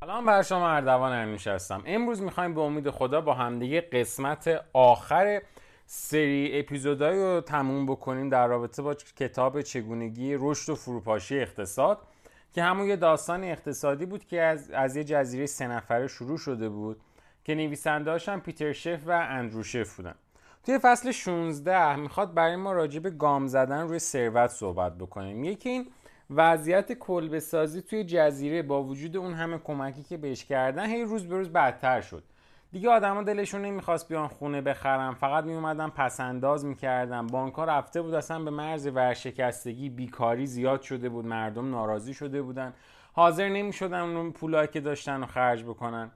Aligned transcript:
سلام 0.00 0.26
بر 0.26 0.42
شما 0.42 0.70
اردوان 0.70 1.12
ارنوش 1.12 1.46
هستم. 1.46 1.82
امروز 1.86 2.22
می‌خوایم 2.22 2.54
به 2.54 2.60
امید 2.60 2.90
خدا 2.90 3.20
با 3.20 3.34
همدیگه 3.34 3.80
قسمت 3.80 4.64
آخر 4.72 5.42
سری 5.86 6.50
اپیزودهایی 6.58 7.22
رو 7.22 7.40
تموم 7.40 7.86
بکنیم 7.86 8.28
در 8.28 8.46
رابطه 8.46 8.82
با 8.82 8.94
کتاب 8.94 9.62
چگونگی 9.62 10.36
رشد 10.40 10.72
و 10.72 10.74
فروپاشی 10.74 11.38
اقتصاد 11.38 11.98
که 12.52 12.62
همون 12.62 12.86
یه 12.86 12.96
داستان 12.96 13.44
اقتصادی 13.44 14.06
بود 14.06 14.24
که 14.24 14.42
از, 14.42 14.70
از 14.70 14.96
یه 14.96 15.04
جزیره 15.04 15.46
سه 15.46 15.66
نفره 15.66 16.06
شروع 16.06 16.38
شده 16.38 16.68
بود 16.68 17.00
که 17.44 17.54
نویسنده 17.54 18.36
پیتر 18.36 18.72
شف 18.72 19.00
و 19.06 19.10
اندرو 19.10 19.62
شف 19.62 19.96
بودن. 19.96 20.14
توی 20.64 20.78
فصل 20.78 21.10
16 21.10 21.96
می‌خواد 21.96 22.34
برای 22.34 22.56
ما 22.56 22.72
راجع 22.72 23.00
به 23.00 23.10
گام 23.10 23.46
زدن 23.46 23.88
روی 23.88 23.98
ثروت 23.98 24.50
صحبت 24.50 24.98
بکنیم. 24.98 25.44
یکی 25.44 25.68
این 25.68 25.86
وضعیت 26.30 26.92
کلبه 26.92 27.40
سازی 27.40 27.82
توی 27.82 28.04
جزیره 28.04 28.62
با 28.62 28.82
وجود 28.82 29.16
اون 29.16 29.34
همه 29.34 29.58
کمکی 29.58 30.02
که 30.02 30.16
بهش 30.16 30.44
کردن 30.44 30.86
هی 30.86 31.02
روز 31.02 31.28
به 31.28 31.36
روز 31.36 31.48
بدتر 31.48 32.00
شد. 32.00 32.22
دیگه 32.72 32.90
آدما 32.90 33.22
دلشون 33.22 33.62
نمی‌خواست 33.62 34.08
بیان 34.08 34.28
خونه 34.28 34.60
بخرن. 34.60 35.14
فقط 35.14 35.44
میومدن 35.44 35.88
پسنداز 35.88 36.64
می‌کردن. 36.64 37.26
بانک 37.26 37.54
ها 37.54 37.64
رفته 37.64 38.02
بود 38.02 38.14
اصلا 38.14 38.44
به 38.44 38.50
مرز 38.50 38.86
ورشکستگی. 38.86 39.90
بیکاری 39.90 40.46
زیاد 40.46 40.82
شده 40.82 41.08
بود. 41.08 41.26
مردم 41.26 41.70
ناراضی 41.70 42.14
شده 42.14 42.42
بودن. 42.42 42.72
حاضر 43.12 43.48
نمی‌شدن 43.48 44.00
اون 44.00 44.32
پولایی 44.32 44.68
که 44.68 44.80
داشتن 44.80 45.20
رو 45.20 45.26
خرج 45.26 45.64
بکنن. 45.64 46.10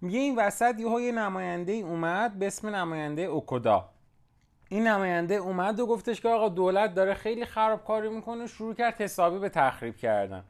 میگه 0.00 0.18
این 0.18 0.36
وسط 0.36 0.74
یه 0.80 1.12
نماینده 1.12 1.72
ای 1.72 1.82
اومد 1.82 2.38
به 2.38 2.46
اسم 2.46 2.68
نماینده 2.68 3.22
اوکودا. 3.22 3.88
این 4.68 4.86
نماینده 4.86 5.34
اومد 5.34 5.80
و 5.80 5.86
گفتش 5.86 6.20
که 6.20 6.28
آقا 6.28 6.48
دولت 6.48 6.94
داره 6.94 7.14
خیلی 7.14 7.44
خرابکاری 7.44 8.08
می‌کنه 8.08 8.46
شروع 8.46 8.74
کرد 8.74 8.94
حسابی 8.94 9.38
به 9.38 9.48
تخریب 9.48 9.96
کردن. 9.96 10.44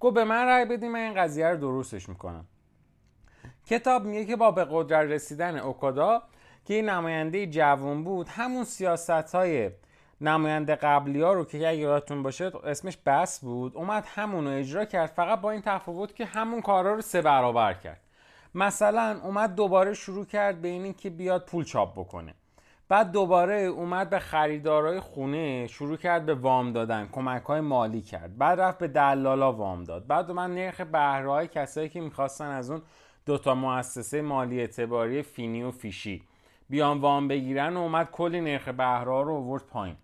گفت 0.00 0.14
به 0.14 0.24
من 0.24 0.46
رأی 0.46 0.64
بدین 0.64 0.92
من 0.92 0.98
این 0.98 1.14
قضیه 1.14 1.48
رو 1.48 1.56
درستش 1.56 2.08
می‌کنم. 2.08 2.44
کتاب 3.66 4.04
میگه 4.04 4.24
که 4.24 4.36
با 4.36 4.50
به 4.50 4.66
قدرت 4.70 5.10
رسیدن 5.10 5.58
اوکادا 5.58 6.22
که 6.64 6.74
این 6.74 6.88
نماینده 6.88 7.46
جوان 7.46 8.04
بود 8.04 8.28
همون 8.28 8.64
سیاست 8.64 9.10
های 9.10 9.70
نماینده 10.20 10.74
قبلی 10.74 11.22
ها 11.22 11.32
رو 11.32 11.44
که 11.44 11.58
اگه 11.68 11.78
یادتون 11.78 12.22
باشه 12.22 12.52
اسمش 12.64 12.96
بس 13.06 13.40
بود 13.40 13.76
اومد 13.76 14.04
همون 14.06 14.46
رو 14.46 14.52
اجرا 14.52 14.84
کرد 14.84 15.10
فقط 15.10 15.40
با 15.40 15.50
این 15.50 15.62
تفاوت 15.62 16.14
که 16.14 16.24
همون 16.24 16.60
کارا 16.60 16.94
رو 16.94 17.02
سه 17.02 17.22
برابر 17.22 17.74
کرد. 17.74 18.00
مثلا 18.54 19.20
اومد 19.22 19.54
دوباره 19.54 19.94
شروع 19.94 20.26
کرد 20.26 20.62
به 20.62 20.68
این 20.68 20.94
که 20.94 21.10
بیاد 21.10 21.46
پول 21.46 21.64
چاپ 21.64 21.92
بکنه. 21.92 22.34
بعد 22.90 23.12
دوباره 23.12 23.54
اومد 23.54 24.10
به 24.10 24.18
خریدارای 24.18 25.00
خونه 25.00 25.66
شروع 25.66 25.96
کرد 25.96 26.26
به 26.26 26.34
وام 26.34 26.72
دادن 26.72 27.08
کمک 27.12 27.42
های 27.42 27.60
مالی 27.60 28.00
کرد. 28.00 28.38
بعد 28.38 28.60
رفت 28.60 28.78
به 28.78 28.88
دلالا 28.88 29.52
وام 29.52 29.84
داد. 29.84 30.06
بعد 30.06 30.30
اومد 30.30 30.50
نرخ 30.50 30.80
بهره 30.80 31.46
کسایی 31.46 31.88
که 31.88 32.00
می‌خواستن 32.00 32.46
از 32.46 32.70
اون 32.70 32.82
دوتا 33.26 33.54
مؤسسه 33.54 34.22
مالی 34.22 34.60
اعتباری 34.60 35.22
فینی 35.22 35.62
و 35.62 35.70
فیشی 35.70 36.22
بیان 36.68 37.00
وام 37.00 37.28
بگیرن 37.28 37.76
و 37.76 37.80
اومد 37.80 38.10
کلی 38.10 38.40
نرخ 38.40 38.68
بهره 38.68 39.04
رو 39.04 39.34
آورد 39.34 39.62
پایین. 39.66 39.96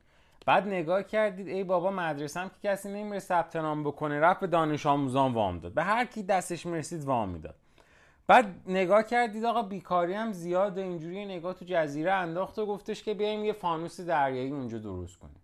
بعد 0.47 0.67
نگاه 0.67 1.03
کردید 1.03 1.49
ای 1.49 1.65
بابا 1.65 1.91
مدرسه 1.91 2.41
هم 2.41 2.49
که 2.49 2.69
کسی 2.69 2.89
نمیره 2.89 3.19
ثبت 3.19 3.57
نام 3.57 3.85
بکنه 3.85 4.21
رفت 4.21 4.41
به 4.41 4.47
دانش 4.47 4.87
آموزان 4.87 5.33
وام 5.33 5.59
داد. 5.59 5.75
به 5.75 5.83
هر 5.83 6.05
کی 6.05 6.23
دستش 6.23 6.67
می‌رسید 6.67 7.05
وام 7.05 7.29
می‌داد. 7.29 7.55
بعد 8.27 8.55
نگاه 8.67 9.03
کردید 9.03 9.45
آقا 9.45 9.63
بیکاری 9.63 10.15
هم 10.15 10.33
زیاده 10.33 10.83
اینجوری 10.83 11.25
نگاه 11.25 11.55
تو 11.55 11.65
جزیره 11.69 12.13
انداخت 12.13 12.59
و 12.59 12.67
گفتش 12.67 13.03
که 13.03 13.15
بیایم 13.15 13.45
یه 13.45 13.53
فانوس 13.53 14.01
دریایی 14.01 14.51
اونجا 14.51 14.79
درست 14.79 15.19
کنیم. 15.19 15.41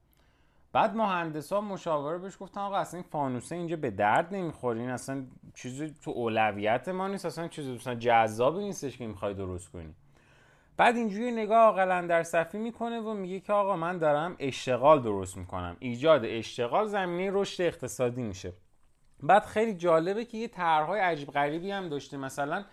بعد 0.72 0.96
مهندسا 0.96 1.60
مشاوره 1.60 2.18
بهش 2.18 2.36
گفتن 2.40 2.60
آقا 2.60 2.76
اصلا 2.76 3.00
این 3.00 3.08
فانوسه 3.10 3.54
اینجا 3.54 3.76
به 3.76 3.90
درد 3.90 4.34
نمی‌خورین 4.34 4.90
اصلا 4.90 5.24
چیزی 5.54 5.94
تو 6.04 6.10
اولویت 6.10 6.88
ما 6.88 7.08
نیست 7.08 7.26
اصلا 7.26 7.48
چیزی 7.48 7.74
مثلا 7.74 7.94
جذابی 7.94 8.64
نیستش 8.64 8.98
که 8.98 9.06
می‌خوای 9.06 9.34
درست 9.34 9.72
کنی. 9.72 9.94
بعد 10.76 10.96
اینجوری 10.96 11.32
نگاه 11.32 11.58
عاقلا 11.58 12.06
در 12.06 12.22
صفی 12.22 12.58
می‌کنه 12.58 13.00
و 13.00 13.14
میگه 13.14 13.40
که 13.40 13.52
آقا 13.52 13.76
من 13.76 13.98
دارم 13.98 14.36
اشتغال 14.38 15.02
درست 15.02 15.36
می‌کنم. 15.36 15.76
ایجاد 15.78 16.24
اشتغال 16.24 16.86
زمینه 16.86 17.30
رشد 17.32 17.62
اقتصادی 17.62 18.22
میشه. 18.22 18.52
بعد 19.22 19.44
خیلی 19.44 19.74
جالبه 19.74 20.24
که 20.24 20.38
یه 20.38 20.48
طرحهای 20.48 21.00
عجیب 21.00 21.30
غریبی 21.30 21.70
هم 21.70 21.88
داشته. 21.88 22.16
مثلا 22.16 22.64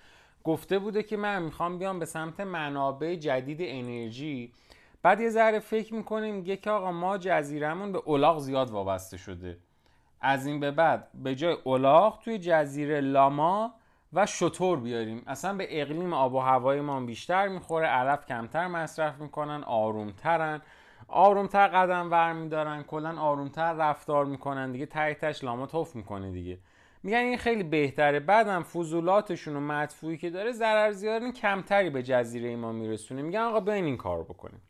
گفته 0.43 0.79
بوده 0.79 1.03
که 1.03 1.17
من 1.17 1.43
می‌خوام 1.43 1.77
بیام 1.79 1.99
به 1.99 2.05
سمت 2.05 2.39
منابع 2.39 3.15
جدید 3.15 3.57
انرژی. 3.61 4.53
بعد 5.01 5.19
یه 5.19 5.29
ذره 5.29 5.59
فکر 5.59 5.93
می‌کنیم 5.93 6.35
میگه 6.35 6.57
که 6.57 6.71
آقا 6.71 6.91
ما 6.91 7.17
جزیرمون 7.17 7.91
به 7.91 7.97
اولاغ 7.97 8.39
زیاد 8.39 8.69
وابسته 8.69 9.17
شده. 9.17 9.57
از 10.21 10.45
این 10.45 10.59
به 10.59 10.71
بعد 10.71 11.07
به 11.13 11.35
جای 11.35 11.57
اولاغ 11.63 12.19
توی 12.23 12.37
جزیره 12.37 13.01
لاما 13.01 13.73
و 14.13 14.25
شطور 14.25 14.79
بیاریم. 14.79 15.23
اصلا 15.27 15.53
به 15.53 15.81
اقلیم 15.81 16.13
آب 16.13 16.33
و 16.33 16.39
هوای 16.39 16.81
ما 16.81 16.99
بیشتر 17.01 17.47
می‌خوره 17.47 17.87
علف 17.87 18.25
کمتر 18.25 18.67
مصرف 18.67 19.19
می‌کنن 19.19 19.63
آرومترن. 19.63 20.61
آرومتر 21.09 21.67
قدم 21.67 22.11
ور 22.11 22.33
میدارن 22.33 22.83
کلا 22.83 23.19
آرومتر 23.19 23.73
رفتار 23.73 24.25
می‌کنن 24.25 24.71
دیگه 24.71 24.85
تایتش 24.85 25.43
لاما 25.43 25.65
توف 25.65 25.95
می‌کنه 25.95 26.31
دیگه. 26.31 26.57
میگن 27.03 27.17
این 27.17 27.37
خیلی 27.37 27.63
بهتره. 27.63 28.19
بعدم 28.19 28.63
فضولاتشون 28.63 29.55
و 29.55 29.59
مدفوعی 29.59 30.17
که 30.17 30.29
داره 30.29 30.51
ضرر 30.51 31.31
کمتری 31.31 31.89
به 31.89 32.03
جزیره 32.03 32.55
ما 32.55 32.71
میرسونه. 32.71 33.21
میگن 33.21 33.39
آقا 33.39 33.59
بین 33.59 33.85
این 33.85 33.97
کار 33.97 34.23
بکنیم. 34.23 34.61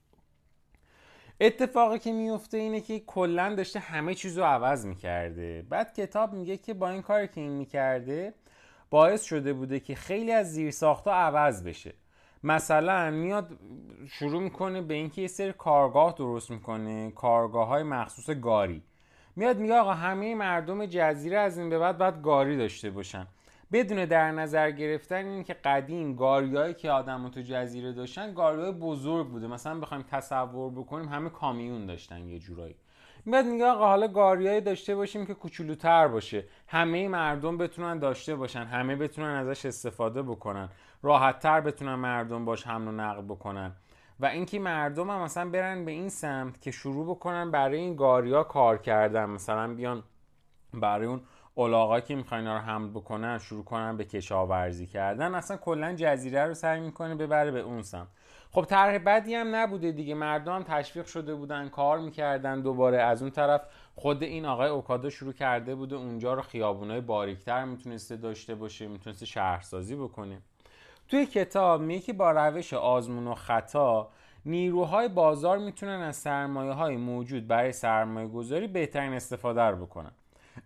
اتفاقی 1.42 2.00
که 2.00 2.12
میفته 2.12 2.58
اینه 2.58 2.82
که 2.82 3.00
کلا 3.00 3.56
داشته 3.56 3.80
همه 3.80 4.16
چیز 4.16 4.38
رو 4.38 4.44
عوض 4.44 4.86
می‌کرده. 4.86 5.66
بعد 5.70 5.94
کتاب 5.94 6.34
میگه 6.34 6.58
که 6.58 6.74
با 6.74 6.90
این 6.90 7.02
کاری 7.02 7.28
که 7.28 7.42
این 7.42 7.52
می‌کرده 7.52 8.34
باعث 8.90 9.24
شده 9.24 9.54
بوده 9.54 9.80
که 9.80 9.96
خیلی 9.96 10.32
از 10.32 10.54
زیرساختها 10.54 11.14
عوض 11.14 11.64
بشه. 11.64 11.94
مثلا 12.44 13.12
میاد 13.12 13.60
شروع 14.08 14.42
می‌کنه 14.42 14.82
به 14.82 14.94
اینکه 14.94 15.22
یه 15.22 15.28
سری 15.28 15.54
کارگاه 15.54 16.16
درست 16.18 16.52
می‌کنه 16.52 17.12
کارگاه 17.12 17.68
های 17.68 17.84
مخصوص 17.84 18.30
گاری. 18.30 18.82
میاد 19.36 19.58
میگه 19.58 19.74
آقا 19.74 19.94
همه 19.94 20.36
مردم 20.36 20.86
جزیره 20.86 21.38
از 21.38 21.58
این 21.58 21.70
به 21.70 21.80
بعد 21.80 21.98
باید 21.98 22.22
گاری 22.22 22.58
داشته 22.58 22.90
باشن. 22.90 23.28
بدون 23.72 24.06
در 24.06 24.32
نظر 24.32 24.72
گرفتن 24.72 25.26
این 25.26 25.44
که 25.44 25.54
قدیم 25.54 26.16
گاریایی 26.16 26.74
که 26.74 26.92
آدم 26.92 27.30
تو 27.30 27.42
جزیره 27.42 27.94
داشتن 27.94 28.34
گاریای 28.34 28.72
بزرگ 28.72 29.28
بوده. 29.28 29.48
مثلا 29.48 29.80
بخوایم 29.80 30.04
تصور 30.12 30.72
بکنیم 30.72 31.10
همه 31.10 31.30
کامیون 31.30 31.86
داشتن 31.86 32.28
یه 32.28 32.40
جورایی. 32.40 32.76
میاد 33.26 33.46
میگه 33.46 33.66
آقا 33.66 33.88
حالا 33.88 34.08
گاریایی 34.08 34.62
داشته 34.62 34.96
باشیم 34.96 35.26
که 35.26 35.34
کوچولوتر 35.34 36.08
باشه. 36.08 36.46
همه 36.68 37.08
مردم 37.08 37.58
بتونن 37.58 38.00
داشته 38.00 38.36
باشن 38.36 38.64
همه 38.64 38.96
بتونن 38.96 39.36
ازش 39.36 39.66
استفاده 39.66 40.22
بکنن. 40.22 40.70
راحتتر 41.04 41.62
بتونن 41.62 41.96
مردم 41.96 42.46
باش 42.46 42.68
حمل 42.68 42.88
و 42.88 42.92
نقل 42.92 43.22
بکنن. 43.22 43.72
و 44.20 44.26
اینکه 44.26 44.60
مردم 44.60 45.10
هم 45.10 45.22
مثلا 45.22 45.50
برن 45.50 45.86
به 45.86 45.92
این 45.92 46.10
سمت 46.10 46.62
که 46.62 46.72
شروع 46.72 47.06
بکنن 47.10 47.52
برای 47.52 47.78
این 47.78 47.96
گاریا 47.96 48.44
کار 48.44 48.78
کردن. 48.78 49.26
مثلا 49.26 49.74
بیان 49.74 50.04
برای 50.74 51.08
اون 51.08 51.22
الاغا 51.58 52.00
که 52.00 52.16
می‌خواین 52.16 52.48
رو 52.48 52.58
حمل 52.58 52.90
بکنن 52.90 53.38
شروع 53.38 53.64
کنن 53.64 53.98
به 53.98 54.06
کشاورزی 54.06 54.88
کردن. 54.88 55.36
اصلا 55.36 55.58
کلا 55.58 55.94
جزیره 55.94 56.46
رو 56.46 56.54
سعی 56.54 56.80
می‌کنه 56.80 57.16
ببره 57.16 57.52
به 57.52 57.60
اون 57.60 57.82
سمت. 57.82 58.08
خب 58.52 58.66
طرح 58.66 58.98
بدی 58.98 59.36
هم 59.36 59.56
نبوده 59.56 59.92
دیگه. 59.92 60.14
مردم 60.16 60.56
هم 60.56 60.64
تشویق 60.64 61.06
شده 61.06 61.36
بودن 61.36 61.70
کار 61.70 62.00
می‌کردن 62.00 62.62
دوباره. 62.62 63.02
از 63.02 63.22
اون 63.22 63.32
طرف 63.32 63.62
خود 63.96 64.24
این 64.24 64.46
آقای 64.46 64.70
اوکادا 64.70 65.10
شروع 65.10 65.34
کرده 65.34 65.76
بوده 65.76 65.96
اونجا 65.96 66.34
رو 66.34 66.42
خیابونای 66.42 67.02
باریکتر 67.02 67.66
می‌تونسته 67.66 68.16
داشته 68.16 68.56
باشه 68.56 68.88
می‌تونسته 68.88 69.26
شهرسازی 69.26 69.96
بکنه. 69.96 70.42
توی 71.08 71.26
کتاب 71.26 71.82
میگه 71.82 72.00
که 72.00 72.14
با 72.14 72.32
روش 72.32 72.74
آزمون 72.74 73.28
و 73.28 73.36
خطا 73.36 74.10
نیروهای 74.46 75.08
بازار 75.08 75.58
می‌تونن 75.58 76.02
از 76.02 76.16
سرمایه 76.16 76.72
های 76.72 76.98
موجود 76.98 77.48
برای 77.48 77.72
سرمایه 77.72 78.28
گذاری 78.28 78.68
بهترین 78.68 79.14
استفاده 79.14 79.62
رو 79.62 79.86
بکنن. 79.86 80.12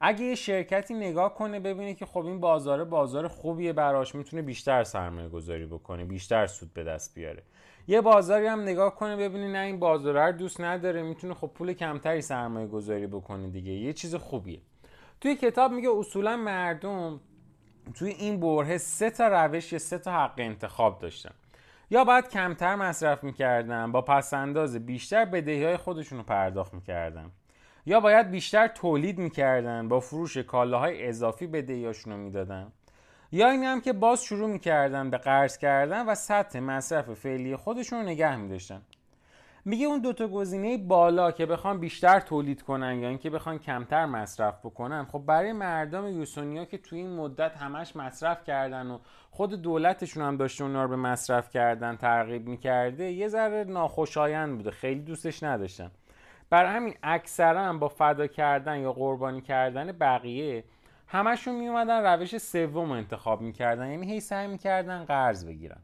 اگه 0.01 0.23
یه 0.23 0.35
شرکتی 0.35 0.93
نگاه 0.93 1.33
کنه 1.33 1.59
ببینه 1.59 1.93
که 1.93 2.05
خب 2.05 2.25
این 2.25 2.39
بازار 2.39 2.83
بازار 2.83 3.27
خوبیه 3.27 3.73
براش 3.73 4.15
می‌تونه 4.15 4.41
بیشتر 4.41 4.83
سرمایه 4.83 5.29
گذاری 5.29 5.65
بکنه 5.65 6.05
بیشتر 6.05 6.47
سود 6.47 6.73
به 6.73 6.83
دست 6.83 7.15
بیاره. 7.15 7.43
یه 7.87 8.01
بازاری 8.01 8.47
هم 8.47 8.61
نگاه 8.61 8.95
کنه 8.95 9.15
ببینه 9.15 9.51
نه 9.51 9.59
این 9.59 9.79
بازار 9.79 10.25
رو 10.25 10.31
دوست 10.31 10.61
نداره 10.61 11.01
می‌تونه 11.03 11.33
خب 11.33 11.47
پول 11.47 11.73
کمتری 11.73 12.21
سرمایه 12.21 12.67
گذاری 12.67 13.07
بکنه 13.07 13.47
دیگه. 13.47 13.71
یه 13.71 13.93
چیز 13.93 14.15
خوبیه. 14.15 14.61
توی 15.21 15.35
کتاب 15.35 15.71
میگه 15.71 15.89
اصولا 15.89 16.37
مردم 16.37 17.19
توی 17.93 18.09
این 18.09 18.39
بره 18.39 18.77
سه 18.77 19.09
تا 19.09 19.27
روش 19.27 19.73
یا 19.73 19.79
سه 19.79 19.97
تا 19.97 20.11
حق 20.11 20.33
انتخاب 20.37 20.99
داشتن. 20.99 21.31
یا 21.89 22.03
باید 22.03 22.29
کمتر 22.29 22.75
مصرف 22.75 23.23
می‌کردن 23.23 23.91
با 23.91 24.01
پسنداز 24.01 24.85
بیشتر 24.85 25.25
بدهی 25.25 25.63
های 25.63 25.77
خودشون 25.77 26.17
رو 26.17 26.23
پرداخت 26.23 26.73
می‌کردن. 26.73 27.31
یا 27.85 27.99
باید 27.99 28.31
بیشتر 28.31 28.67
تولید 28.67 29.17
می‌کردن 29.17 29.87
با 29.87 29.99
فروش 29.99 30.37
کالاهای 30.37 31.07
اضافی 31.07 31.47
بدهیاشون 31.47 32.13
رو 32.13 32.19
می‌دادن؟ 32.19 32.71
یا 33.31 33.49
این 33.49 33.63
هم 33.63 33.81
که 33.81 33.93
باز 33.93 34.23
شروع 34.23 34.49
می‌کردن 34.49 35.09
به 35.09 35.17
قرض 35.17 35.57
کردن 35.57 36.05
و 36.05 36.15
سطح 36.15 36.59
مصرف 36.59 37.13
فعلی 37.13 37.55
خودشون 37.55 37.99
رو 37.99 38.05
نگه 38.05 38.35
میداشتن. 38.35 38.81
میگه 39.65 39.85
اون 39.85 39.99
دوتا 39.99 40.27
گزینه 40.27 40.77
بالا 40.77 41.31
که 41.31 41.45
بخوان 41.45 41.79
بیشتر 41.79 42.19
تولید 42.19 42.61
کنن 42.61 42.99
یا 42.99 43.09
اینکه 43.09 43.29
بخوان 43.29 43.59
کمتر 43.59 44.05
مصرف 44.05 44.59
بکنن 44.59 45.05
خب 45.05 45.19
برای 45.19 45.53
مردم 45.53 46.07
یوسونیا 46.07 46.65
که 46.65 46.77
توی 46.77 46.99
این 46.99 47.15
مدت 47.15 47.57
همش 47.57 47.95
مصرف 47.95 48.43
کردن 48.43 48.87
و 48.87 48.99
خود 49.31 49.61
دولتشون 49.61 50.23
هم 50.23 50.37
داشته 50.37 50.63
اونا 50.63 50.83
رو 50.83 50.89
به 50.89 50.95
مصرف 50.95 51.49
کردن 51.49 51.95
ترغیب 51.95 52.47
می‌کرده 52.47 53.11
یه 53.11 53.27
ذره 53.27 53.63
ناخوشایند 53.63 54.57
بوده. 54.57 54.71
خیلی 54.71 55.01
دوستش 55.01 55.43
نداشتن. 55.43 55.91
برای 56.49 56.71
همین 56.71 56.93
اکثرا 57.03 57.73
با 57.73 57.87
فدا 57.87 58.27
کردن 58.27 58.79
یا 58.79 58.93
قربانی 58.93 59.41
کردن 59.41 59.91
بقیه 59.91 60.63
همشون 61.07 61.55
میومدن 61.55 62.03
روش 62.03 62.37
سوم 62.37 62.91
انتخاب 62.91 63.41
می‌کردن. 63.41 63.91
یعنی 63.91 64.11
هی 64.11 64.19
سعی 64.19 64.47
می‌کردن 64.47 65.03
قرض 65.03 65.45
بگیرن. 65.45 65.81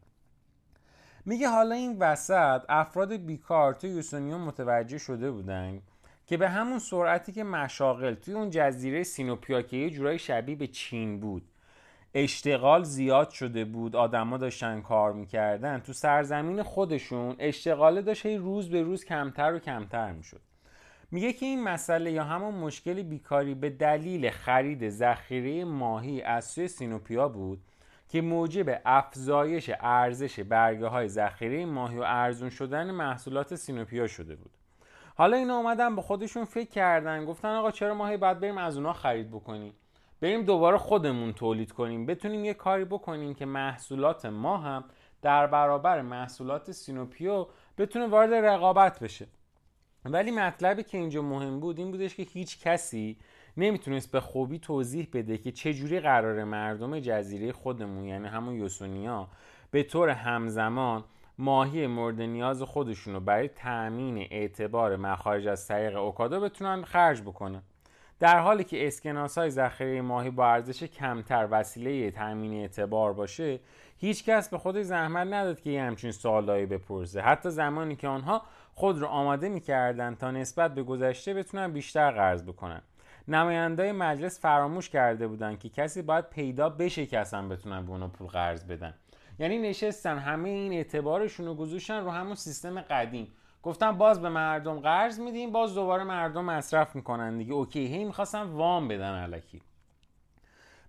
میگه 1.26 1.48
حالا 1.48 1.74
این 1.74 1.98
وسط 1.98 2.62
افراد 2.68 3.12
بیکار 3.12 3.74
توی 3.74 3.90
یوسونیون 3.90 4.40
متوجه 4.40 4.98
شده 4.98 5.30
بودن 5.30 5.82
که 6.26 6.36
به 6.36 6.48
همون 6.48 6.78
سرعتی 6.78 7.32
که 7.32 7.44
مشاغل 7.44 8.14
توی 8.14 8.34
اون 8.34 8.50
جزیره 8.50 9.02
سینوپیا 9.02 9.62
که 9.62 9.76
یه 9.76 9.90
جورایی 9.90 10.18
شبیه 10.18 10.56
به 10.56 10.66
چین 10.66 11.20
بود. 11.20 11.42
اشتغال 12.14 12.82
زیاد 12.82 13.30
شده 13.30 13.64
بود 13.64 13.96
آدما 13.96 14.36
داشتن 14.36 14.80
کار 14.80 15.12
می‌کردن. 15.12 15.78
تو 15.78 15.92
سرزمین 15.92 16.62
خودشون 16.62 17.36
اشتغاله 17.38 18.02
داشت 18.02 18.26
روز 18.26 18.70
به 18.70 18.82
روز 18.82 19.04
کمتر 19.04 19.54
و 19.54 19.58
کمتر 19.58 20.12
می‌شد. 20.12 20.40
میگه 21.12 21.32
که 21.32 21.46
این 21.46 21.64
مسئله 21.64 22.12
یا 22.12 22.24
همون 22.24 22.54
مشکل 22.54 23.02
بیکاری 23.02 23.54
به 23.54 23.70
دلیل 23.70 24.30
خرید 24.30 24.88
ذخیره 24.88 25.64
ماهی 25.64 26.22
از 26.22 26.44
سوی 26.44 26.68
سینوپیا 26.68 27.28
بود 27.28 27.60
که 28.08 28.20
موجب 28.20 28.80
افزایش 28.84 29.70
ارزش 29.80 30.40
برگه 30.40 30.86
های 30.86 31.08
ذخیره 31.08 31.66
ماهی 31.66 31.98
و 31.98 32.02
ارزون 32.02 32.50
شدن 32.50 32.90
محصولات 32.90 33.54
سینوپیا 33.54 34.06
شده 34.06 34.36
بود. 34.36 34.50
حالا 35.16 35.36
اینا 35.36 35.56
اومدن 35.56 35.96
به 35.96 36.02
خودشون 36.02 36.44
فکر 36.44 36.70
کردن 36.70 37.24
گفتن 37.24 37.48
آقا 37.48 37.70
چرا 37.70 37.94
ماهی 37.94 38.16
باید 38.16 38.40
بریم 38.40 38.58
از 38.58 38.76
اونا 38.76 38.92
خرید 38.92 39.30
بکنیم؟ 39.30 39.74
بریم 40.20 40.42
دوباره 40.42 40.78
خودمون 40.78 41.32
تولید 41.32 41.72
کنیم 41.72 42.06
بتونیم 42.06 42.44
یه 42.44 42.54
کاری 42.54 42.84
بکنیم 42.84 43.34
که 43.34 43.46
محصولات 43.46 44.26
ما 44.26 44.56
هم 44.56 44.84
در 45.22 45.46
برابر 45.46 46.02
محصولات 46.02 46.72
سینوپیو 46.72 47.46
بتونه 47.78 48.06
وارد 48.06 48.34
رقابت 48.34 49.00
بشه. 49.00 49.26
ولی 50.04 50.30
مطلبی 50.30 50.82
که 50.82 50.98
اینجا 50.98 51.22
مهم 51.22 51.60
بود 51.60 51.78
این 51.78 51.90
بودش 51.90 52.14
که 52.14 52.22
هیچ 52.22 52.60
کسی 52.60 53.16
نمی‌تونست 53.56 54.12
به 54.12 54.20
خوبی 54.20 54.58
توضیح 54.58 55.08
بده 55.12 55.38
که 55.38 55.52
چجوری 55.52 56.00
قرار 56.00 56.44
مردم 56.44 57.00
جزیره 57.00 57.52
خودمون 57.52 58.04
یعنی 58.04 58.28
همون 58.28 58.54
یوسونیا 58.54 59.28
به 59.70 59.82
طور 59.82 60.08
همزمان 60.08 61.04
ماهی 61.38 61.86
مورد 61.86 62.20
نیاز 62.20 62.62
خودشون 62.62 63.24
برای 63.24 63.48
تأمین 63.48 64.18
اعتبار 64.30 64.96
مخارج 64.96 65.46
از 65.46 65.68
طریق 65.68 65.96
اوکادا 65.96 66.40
بتونن 66.40 66.82
خرج 66.84 67.22
بکنن. 67.22 67.62
در 68.20 68.38
حالی 68.38 68.64
که 68.64 68.86
اسکناس 68.86 69.38
های 69.38 69.50
ذخیره 69.50 70.00
ماهی 70.00 70.30
با 70.30 70.46
ارزش 70.46 70.82
کمتر 70.82 71.48
وسیله 71.50 72.10
تأمین 72.10 72.60
اعتبار 72.60 73.12
باشه 73.12 73.60
هیچ 73.96 74.24
کس 74.24 74.48
به 74.48 74.58
خودش 74.58 74.84
زحمت 74.84 75.26
نداد 75.26 75.60
که 75.60 75.70
یه 75.70 75.82
همچین 75.82 76.12
سوالایی 76.12 76.66
بپرسه. 76.66 77.20
حتی 77.20 77.50
زمانی 77.50 77.96
که 77.96 78.08
آنها 78.08 78.42
خود 78.74 78.98
رو 78.98 79.06
آماده 79.06 79.48
می‌کردن 79.48 80.14
تا 80.14 80.30
نسبت 80.30 80.74
به 80.74 80.82
گذشته 80.82 81.34
بتونن 81.34 81.72
بیشتر 81.72 82.10
قرض 82.10 82.42
بکنن. 82.42 82.82
نمایندای 83.28 83.92
مجلس 83.92 84.40
فراموش 84.40 84.90
کرده 84.90 85.26
بودن 85.26 85.56
که 85.56 85.68
کسی 85.68 86.02
باید 86.02 86.30
پیدا 86.30 86.68
بشه 86.68 87.06
که 87.06 87.18
اصلا 87.18 87.48
بتونن 87.48 87.86
به 87.86 87.90
اونا 87.90 88.08
پول 88.08 88.26
قرض 88.26 88.64
بدن. 88.64 88.94
یعنی 89.38 89.58
نشستن 89.58 90.18
همه 90.18 90.48
این 90.48 90.72
اعتبارشون 90.72 91.46
رو 91.46 91.54
گذاشتن 91.54 92.04
رو 92.04 92.10
همون 92.10 92.34
سیستم 92.34 92.80
قدیم. 92.80 93.28
گفتن 93.62 93.92
باز 93.92 94.22
به 94.22 94.28
مردم 94.28 94.80
قرض 94.80 95.20
میدیم 95.20 95.52
باز 95.52 95.74
دوباره 95.74 96.04
مردم 96.04 96.44
مصرف 96.44 96.96
می‌کنن 96.96 97.38
دیگه. 97.38 97.52
اوکی 97.52 97.86
هی 97.86 98.04
می‌خواستن 98.04 98.42
وام 98.42 98.88
بدن 98.88 99.14
علکی 99.14 99.62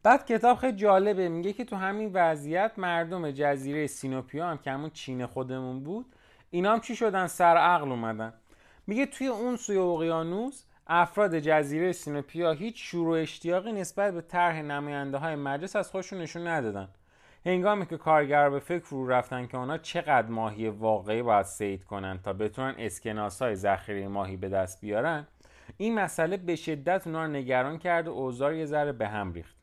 بعد 0.04 0.26
کتاب 0.26 0.58
خیلی 0.58 0.78
جالبه 0.78 1.30
میگه 1.30 1.54
که 1.54 1.66
تو 1.66 1.76
همین 1.76 2.12
وضعیت 2.14 2.72
مردم 2.78 3.32
جزیره 3.32 3.88
سینوپیا 3.88 4.48
هم 4.48 4.58
که 4.58 4.72
همون 4.72 4.90
چین 4.90 5.26
خودمون 5.26 5.84
بود 5.84 6.06
اینا 6.52 6.74
هم 6.74 6.80
چی 6.80 6.96
شدن؟ 6.96 7.28
سر 7.28 7.58
عقل 7.58 7.92
اومدن. 7.92 8.34
میگه 8.88 9.06
توی 9.06 9.28
اون 9.28 9.56
سوی 9.56 9.78
اقیانوس 9.78 10.64
افراد 10.88 11.40
جزیره 11.40 11.92
سینوپیا 11.92 12.52
هیچ 12.52 12.92
شروع 12.92 13.22
اشتیاقی 13.22 13.72
نسبت 13.72 14.14
به 14.14 14.22
طرح 14.22 14.62
نماینده 14.62 15.18
های 15.18 15.36
مجلس 15.36 15.76
از 15.76 15.92
خودشون 15.92 16.22
نشون 16.22 16.48
ندادن. 16.48 16.88
هنگامی 17.46 17.86
که 17.86 17.98
کارگر 17.98 18.50
به 18.50 18.60
فکر 18.60 18.84
فرو 18.84 19.08
رفتن 19.08 19.48
که 19.48 19.58
اونا 19.58 19.78
چقدر 19.78 20.28
ماهی 20.28 20.70
واقعی 20.70 21.22
باید 21.22 21.46
سید 21.46 21.84
کنن 21.84 22.20
تا 22.24 22.34
بتونن 22.34 22.76
اسکناس 22.78 23.42
های 23.42 23.56
ذخیره 23.56 24.08
ماهی 24.08 24.38
به 24.38 24.50
دست 24.50 24.82
بیارن 24.82 25.28
این 25.78 25.96
مسئله 25.96 26.38
به 26.38 26.56
شدت 26.56 27.08
اونا 27.08 27.26
رو 27.26 27.32
نگران 27.32 27.78
کرد 27.78 28.08
و 28.08 28.12
اوضاع 28.12 28.56
یه 28.56 28.66
ذره 28.66 28.92
به 28.92 29.08
هم 29.08 29.34
ریخت. 29.34 29.56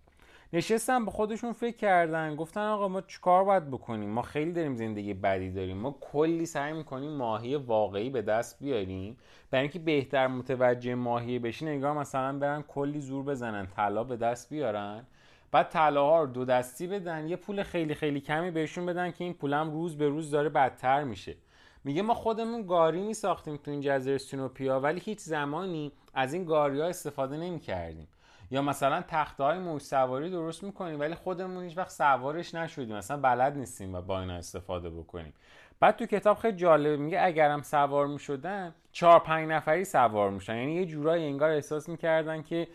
نشستن 0.52 1.04
به 1.04 1.10
خودشون 1.10 1.52
فکر 1.52 1.76
کردن 1.76 2.36
گفتن 2.36 2.60
آقا 2.60 2.88
ما 2.88 3.00
چیکار 3.00 3.44
باید 3.44 3.70
بکنیم؟ 3.70 4.10
ما 4.10 4.22
خیلی 4.22 4.52
داریم 4.52 4.74
زندگی 4.74 5.14
بدی 5.14 5.50
داریم. 5.50 5.76
ما 5.76 5.96
کلی 6.00 6.46
سعی 6.46 6.72
می‌کنیم 6.72 7.10
ماهی 7.10 7.56
واقعی 7.56 8.10
به 8.10 8.22
دست 8.22 8.58
بیاریم. 8.60 9.16
برای 9.50 9.62
اینکه 9.62 9.78
بهتر 9.78 10.26
متوجه 10.26 10.94
ماهی 10.94 11.38
بشین 11.38 11.68
نگاه 11.68 11.98
مثلا 11.98 12.38
برن 12.38 12.62
کلی 12.62 13.00
زور 13.00 13.24
بزنن 13.24 13.66
طلا 13.66 14.04
به 14.04 14.16
دست 14.16 14.50
بیارن. 14.50 15.06
بعد 15.52 15.68
طلاها 15.68 16.20
رو 16.22 16.26
دو 16.26 16.44
دستی 16.44 16.86
بدن 16.86 17.28
یه 17.28 17.36
پول 17.36 17.62
خیلی 17.62 17.94
خیلی 17.94 18.20
کمی 18.20 18.50
بهشون 18.50 18.86
بدن 18.86 19.10
که 19.10 19.24
این 19.24 19.34
پولم 19.34 19.70
روز 19.70 19.98
به 19.98 20.08
روز 20.08 20.30
داره 20.30 20.48
بدتر 20.48 21.04
میشه. 21.04 21.36
میگه 21.84 22.02
ما 22.02 22.14
خودمون 22.14 22.66
گاری 22.66 23.02
می 23.02 23.14
ساختیم 23.14 23.56
تو 23.56 23.70
این 23.70 23.80
جزیره 23.80 24.18
سینوپیا 24.18 24.80
ولی 24.80 25.00
هیچ 25.00 25.18
زمانی 25.18 25.92
از 26.14 26.32
این 26.32 26.44
گاری 26.44 26.80
ها 26.80 26.86
استفاده 26.86 27.36
نمی 27.36 27.60
کردیم 27.60 28.08
یا 28.50 28.62
مثلا 28.62 29.04
تخته 29.08 29.44
های 29.44 29.58
موج 29.58 29.82
سواری 29.82 30.30
درست 30.30 30.62
می‌کنیم 30.62 31.00
ولی 31.00 31.14
خودمون 31.14 31.64
هیچ 31.64 31.78
وقت 31.78 31.90
سوارش 31.90 32.54
نشدیم. 32.54 32.96
مثلا 32.96 33.16
بلد 33.16 33.56
نیستیم 33.56 33.94
و 33.94 34.00
با 34.00 34.20
اینا 34.20 34.34
استفاده 34.34 34.90
بکنیم. 34.90 35.32
بعد 35.80 35.96
تو 35.96 36.06
کتاب 36.06 36.38
خیلی 36.38 36.56
جالبه 36.56 36.96
میگه 36.96 37.18
اگرم 37.22 37.62
سوار 37.62 38.06
می‌شدن 38.06 38.74
چهار 38.92 39.18
پنج 39.18 39.48
نفری 39.48 39.84
سوار 39.84 40.30
میشن 40.30 40.56
یعنی 40.56 40.74
یه 40.74 40.86
جورایی 40.86 41.24
انگار 41.24 41.50
احساس 41.50 41.88
می‌کردن 41.88 42.42
که 42.42 42.68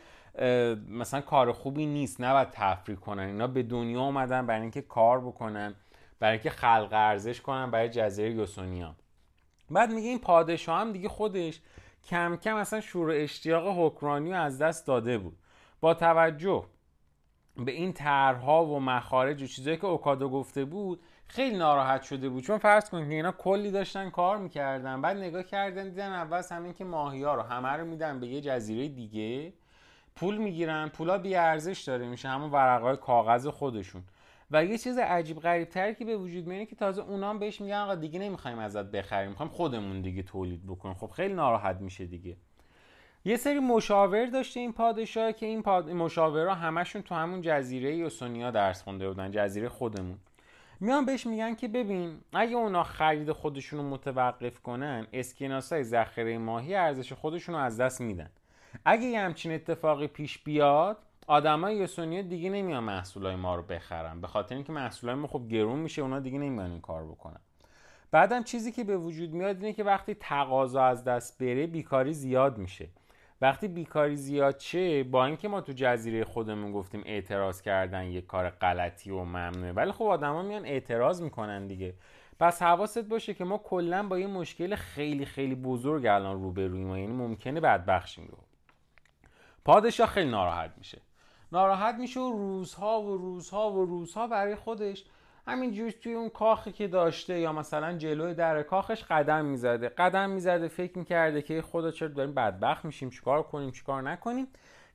مثلا 0.90 1.22
کار 1.22 1.52
خوبی 1.52 1.86
نیست 1.86 2.22
نباید 2.22 2.50
تفریح 2.52 2.98
کنن. 2.98 3.24
اینا 3.24 3.48
به 3.48 3.64
دنیا 3.64 4.02
اومدن 4.02 4.46
برای 4.46 4.62
اینکه 4.62 4.82
کار 4.82 5.22
بکنن 5.22 5.76
برای 6.20 6.34
اینکه 6.34 6.50
خلق 6.50 6.90
ارزش 6.92 7.42
کنن 7.42 7.72
برای 7.72 7.90
جزیره 7.90 8.32
یوسونیا. 8.32 8.96
بعد 9.72 9.92
میگه 9.92 10.10
این 10.10 10.20
پادشاه 10.20 10.80
هم 10.80 10.92
دیگه 10.92 11.10
خودش 11.10 11.62
کم 12.10 12.36
کم 12.36 12.56
اصلا 12.56 12.82
شور 12.82 13.12
اشتیاق 13.12 13.78
حکمرانی 13.78 14.34
از 14.34 14.58
دست 14.58 14.88
داده 14.88 15.18
بود. 15.18 15.38
با 15.82 15.94
توجه 15.94 16.66
به 17.58 17.72
این 17.72 17.94
طرحها 17.94 18.66
و 18.66 18.80
مخارج 18.80 19.44
و 19.44 19.48
چیزایی 19.48 19.78
که 19.78 19.86
اوکادو 19.86 20.30
گفته 20.30 20.66
بود 20.66 21.04
خیلی 21.28 21.58
ناراحت 21.58 22.02
شده 22.02 22.30
بود. 22.30 22.44
چون 22.44 22.58
فرض 22.58 22.90
کنید 22.90 23.10
که 23.10 23.16
اینا 23.16 23.32
کلی 23.32 23.72
داشتن 23.72 24.10
کار 24.10 24.38
می‌کردن 24.38 25.02
بعد 25.02 25.18
نگاه 25.18 25.44
کردن 25.44 25.84
دیدن 25.84 26.12
اول 26.12 26.42
همین 26.52 26.74
که 26.74 26.86
ماهی 26.86 27.24
ها 27.24 27.36
رو 27.36 27.42
همه 27.42 27.70
رو 27.70 27.86
میدن 27.86 28.20
به 28.20 28.28
یه 28.28 28.42
جزیره 28.42 28.88
دیگه. 28.88 29.54
پول 30.16 30.38
می‌گیرن 30.38 30.90
پولا 30.90 31.18
بی 31.18 31.36
ارزش 31.36 31.82
داره 31.82 32.08
میشه 32.08 32.30
همون 32.30 32.52
ورقای 32.52 32.98
کاغذ 32.98 33.48
خودشون. 33.48 34.04
و 34.52 34.66
یه 34.66 34.78
چیز 34.78 34.98
عجیب 34.98 35.40
غریب 35.40 35.70
تری 35.70 35.96
که 35.96 36.06
به 36.06 36.18
وجود 36.18 36.48
میاد 36.48 36.68
که 36.68 36.76
تازه 36.76 37.02
اونا 37.02 37.30
هم 37.30 37.40
بهش 37.40 37.62
میگن 37.62 37.76
آقا 37.76 37.96
دیگه 37.96 38.20
نمی‌خوایم 38.20 38.60
ازت 38.60 38.92
بخریم 38.92 39.30
می‌خوایم 39.30 39.52
خودمون 39.52 40.02
دیگه 40.02 40.24
تولید 40.24 40.68
بکنیم. 40.68 40.96
خب 40.96 41.10
خیلی 41.10 41.34
ناراحت 41.34 41.82
میشه 41.82 42.06
دیگه. 42.06 42.38
یه 43.26 43.38
سری 43.38 43.60
مشاور 43.60 44.26
داشته 44.26 44.60
این 44.60 44.74
پادشاه 44.74 45.34
که 45.34 45.46
این 45.46 45.62
پاد... 45.62 45.90
مشاورا 45.90 46.56
همشون 46.56 47.02
تو 47.02 47.16
همون 47.16 47.42
جزیره 47.42 47.96
یوسونیا 47.96 48.52
درس 48.52 48.84
خونده 48.84 49.08
بودن 49.08 49.32
جزیره 49.32 49.70
خودمون. 49.70 50.18
میان 50.80 51.06
بهش 51.06 51.28
میگن 51.28 51.56
که 51.56 51.68
ببین 51.68 52.20
اگه 52.34 52.56
اونا 52.56 52.84
خرید 52.84 53.32
خودشون 53.32 53.80
رو 53.80 53.90
متوقف 53.90 54.60
کنن 54.60 55.08
اسکناس 55.14 55.74
های 55.74 55.84
ذخیره 55.84 56.38
ماهی 56.38 56.76
ارزش 56.76 57.14
خودشون 57.14 57.56
از 57.56 57.82
دست 57.82 58.02
میدن. 58.02 58.30
اگه 58.86 59.04
یه 59.04 59.20
همچین 59.20 59.52
اتفاقی 59.52 60.08
پیش 60.08 60.40
بیاد 60.40 60.98
آدمای 61.28 61.76
یوسونیا 61.76 62.22
دیگه 62.22 62.50
نمیان 62.50 62.84
محصولای 62.84 63.36
ما 63.36 63.56
رو 63.56 63.64
بخرن. 63.64 64.22
به 64.22 64.28
خاطر 64.28 64.56
اینکه 64.56 64.72
محصولای 64.72 65.16
ما 65.16 65.28
خب 65.28 65.48
گرون 65.48 65.80
میشه 65.80 66.02
اونا 66.02 66.20
دیگه 66.20 66.40
نمیان 66.40 66.72
این 66.72 66.82
کار 66.82 67.04
بکنن. 67.04 67.40
بعدم 68.12 68.44
چیزی 68.44 68.72
که 68.72 68.84
به 68.84 68.98
وجود 68.98 69.34
میاد 69.34 69.56
اینه 69.56 69.74
که 69.74 69.84
وقتی 69.84 70.14
تقاضا 70.14 70.84
از 70.84 71.04
دست 71.04 71.44
بره 71.44 71.68
بیکاری 71.68 72.14
زیاد 72.14 72.58
میشه. 72.58 72.88
وقتی 73.42 73.68
بیکاری 73.68 74.16
زیاد 74.16 74.58
چه 74.58 75.04
با 75.04 75.26
اینکه 75.26 75.48
ما 75.48 75.62
تو 75.62 75.74
جزیره 75.76 76.24
خودمون 76.24 76.72
گفتیم 76.72 77.04
اعتراض 77.06 77.62
کردن 77.62 78.04
یه 78.04 78.22
کار 78.22 78.50
غلطی 78.50 79.12
و 79.12 79.24
ممنوعه 79.24 79.72
ولی 79.72 79.92
خب 79.92 80.04
آدما 80.04 80.42
میان 80.42 80.66
اعتراض 80.66 81.22
می‌کنن 81.22 81.68
دیگه. 81.68 81.94
پس 82.40 82.62
حواست 82.62 83.04
باشه 83.04 83.34
که 83.34 83.44
ما 83.44 83.58
کلا 83.58 84.08
با 84.08 84.20
یه 84.20 84.28
مشکل 84.28 84.76
خیلی 84.76 85.26
خیلی 85.26 85.56
بزرگ 85.56 86.06
الان 86.06 86.42
روبرویم 86.42 86.88
یعنی 86.98 87.14
ممکنه 87.14 87.60
بدبخشیم 87.60 88.28
رو. 88.32 88.38
پادشاه 89.66 90.08
خیلی 90.08 90.30
ناراحت 90.30 90.72
میشه. 90.78 91.02
ناراحت 91.52 91.96
میشه 91.96 92.20
و 92.20 92.32
روزها 92.32 93.02
و 93.02 93.18
روزها 93.18 93.72
و 93.72 93.86
روزها 93.86 94.28
برای 94.28 94.56
خودش 94.56 95.06
همینجوری 95.48 95.92
توی 95.92 96.14
اون 96.14 96.30
کاخی 96.30 96.72
که 96.72 96.88
داشته 96.88 97.40
یا 97.40 97.54
مثلا 97.54 97.98
جلوی 97.98 98.34
در 98.34 98.64
کاخش 98.64 99.04
قدم 99.04 99.46
می‌زده. 99.46 99.90
قدم 99.90 100.30
می‌زده 100.30 100.68
فکر 100.68 100.98
می‌کرده 100.98 101.42
که 101.42 101.62
خدا 101.62 101.92
چرا 101.92 102.08
داریم 102.08 102.34
بدبخت 102.34 102.86
میشیم 102.86 103.10
چیکار 103.10 103.44
کنیم 103.44 103.72
چیکار 103.72 104.02
نکنیم 104.02 104.48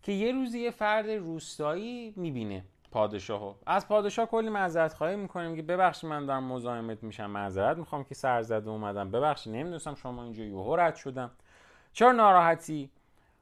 که 0.03 0.13
یه 0.13 0.33
روزی 0.33 0.61
یه 0.61 0.71
فرد 0.71 1.11
روستایی 1.11 2.15
می‌بینه 2.17 2.65
پادشاهو. 2.91 3.55
از 3.67 3.89
پادشاه 3.89 4.27
کلی 4.27 4.49
معذرت 4.49 4.95
خواهی 4.95 5.17
می‌کنیم 5.17 5.57
که 5.57 5.63
ببخشید 5.63 6.11
من 6.11 6.27
دارم 6.27 6.45
مزاحمت 6.45 7.03
میشم 7.03 7.31
معذرت 7.31 7.77
می‌خوام 7.77 8.05
که 8.05 8.15
سرزده 8.15 8.71
اومدم. 8.71 9.11
ببخشید 9.11 9.53
نمی‌دونستم 9.53 9.95
شما 9.95 10.25
اینجا 10.25 10.45
یهو 10.45 10.77
رد 10.77 10.97
شدم. 10.97 11.31
چرا 11.93 12.13
ناراحتی؟ 12.13 12.91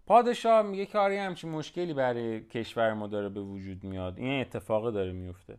پادشاه 0.06 0.62
میگه 0.62 0.86
که 0.86 0.98
آره 0.98 1.20
همچین 1.20 1.50
مشکلی 1.50 1.94
برای 1.94 2.40
کشور 2.40 2.92
ما 2.92 3.06
داره 3.06 3.28
به 3.28 3.40
وجود 3.40 3.84
میاد. 3.84 4.18
این 4.18 4.40
اتفاق 4.40 4.90
داره 4.90 5.12
میفته. 5.12 5.58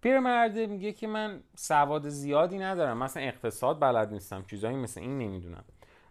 پیرمرده 0.00 0.66
میگه 0.66 0.92
که 0.92 1.06
من 1.06 1.40
سواد 1.54 2.08
زیادی 2.08 2.58
ندارم. 2.58 2.98
مثلا 2.98 3.22
اقتصاد 3.22 3.80
بلد 3.80 4.12
نیستم 4.12 4.44
چیزایی 4.50 4.76
مثل 4.76 5.00
این 5.00 5.18
نمی‌دونم. 5.18 5.64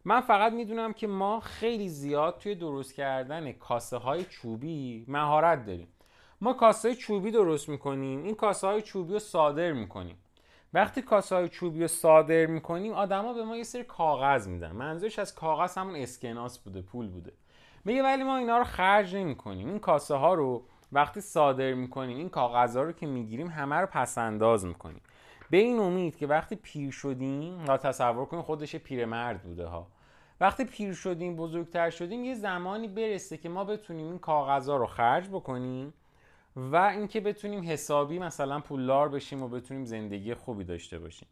من 0.05 0.21
فقط 0.21 0.53
می‌دونم 0.53 0.93
که 0.93 1.07
ما 1.07 1.39
خیلی 1.39 1.89
زیاد 1.89 2.37
توی 2.37 2.55
درست 2.55 2.93
کردن 2.93 3.51
کاسه 3.51 3.97
های 3.97 4.23
چوبی 4.23 5.05
مهارت 5.07 5.65
داریم. 5.65 5.87
ما 6.41 6.53
کاسه 6.53 6.87
های 6.87 6.97
چوبی 6.97 7.31
درست 7.31 7.69
می‌کنیم 7.69 8.23
این 8.23 8.35
کاسه 8.35 8.67
های 8.67 8.81
چوبی 8.81 9.13
رو 9.13 9.19
صادر 9.19 9.71
می‌کنیم. 9.71 10.15
وقتی 10.73 11.01
کاسه 11.01 11.35
های 11.35 11.49
چوبی 11.49 11.81
رو 11.81 11.87
صادر 11.87 12.45
می‌کنیم 12.45 12.93
آدما 12.93 13.33
به 13.33 13.43
ما 13.43 13.57
یه 13.57 13.63
سری 13.63 13.83
کاغذ 13.83 14.47
میدن. 14.47 14.71
منظورش 14.71 15.19
از 15.19 15.35
کاغذ 15.35 15.77
همون 15.77 15.95
اسکناس 15.95 16.59
بوده 16.59 16.81
پول 16.81 17.07
بوده. 17.07 17.33
میگه 17.87 18.03
ولی 18.03 18.23
ما 18.23 18.37
اینا 18.37 18.57
رو 18.57 18.63
خرج 18.63 19.15
نمی‌کنیم. 19.15 19.67
این 19.67 19.79
کاسه 19.79 20.15
ها 20.15 20.33
رو 20.33 20.63
وقتی 20.91 21.21
صادر 21.21 21.73
می‌کنیم 21.73 22.17
این 22.17 22.29
کاغذها 22.29 22.83
رو 22.83 22.91
که 22.91 23.05
می‌گیریم 23.05 23.47
همه 23.47 23.75
رو 23.75 23.87
پس 23.87 24.17
انداز 24.17 24.65
می‌کنیم. 24.65 25.01
به 25.49 25.57
این 25.57 25.79
امید 25.79 26.17
که 26.17 26.27
وقتی 26.27 26.55
پیر 26.55 26.91
شدیم 26.91 27.65
ها 27.65 27.77
تصور 27.77 28.25
کنیم 28.25 28.41
خودش 28.41 28.75
پیرمرد 28.75 29.43
بوده 29.43 29.65
ها. 29.65 29.87
وقتی 30.41 30.65
پیر 30.65 30.93
شدیم 30.93 31.35
بزرگتر 31.35 31.89
شدیم 31.89 32.23
یه 32.23 32.35
زمانی 32.35 32.87
برسه 32.87 33.37
که 33.37 33.49
ما 33.49 33.63
بتونیم 33.63 34.07
این 34.07 34.19
کاغذها 34.19 34.77
رو 34.77 34.85
خرج 34.85 35.29
بکنیم 35.29 35.93
و 36.55 36.75
اینکه 36.75 37.21
بتونیم 37.21 37.63
حسابی 37.69 38.19
مثلا 38.19 38.59
پولدار 38.59 39.09
بشیم 39.09 39.43
و 39.43 39.47
بتونیم 39.47 39.85
زندگی 39.85 40.33
خوبی 40.33 40.63
داشته 40.63 40.99
باشیم. 40.99 41.27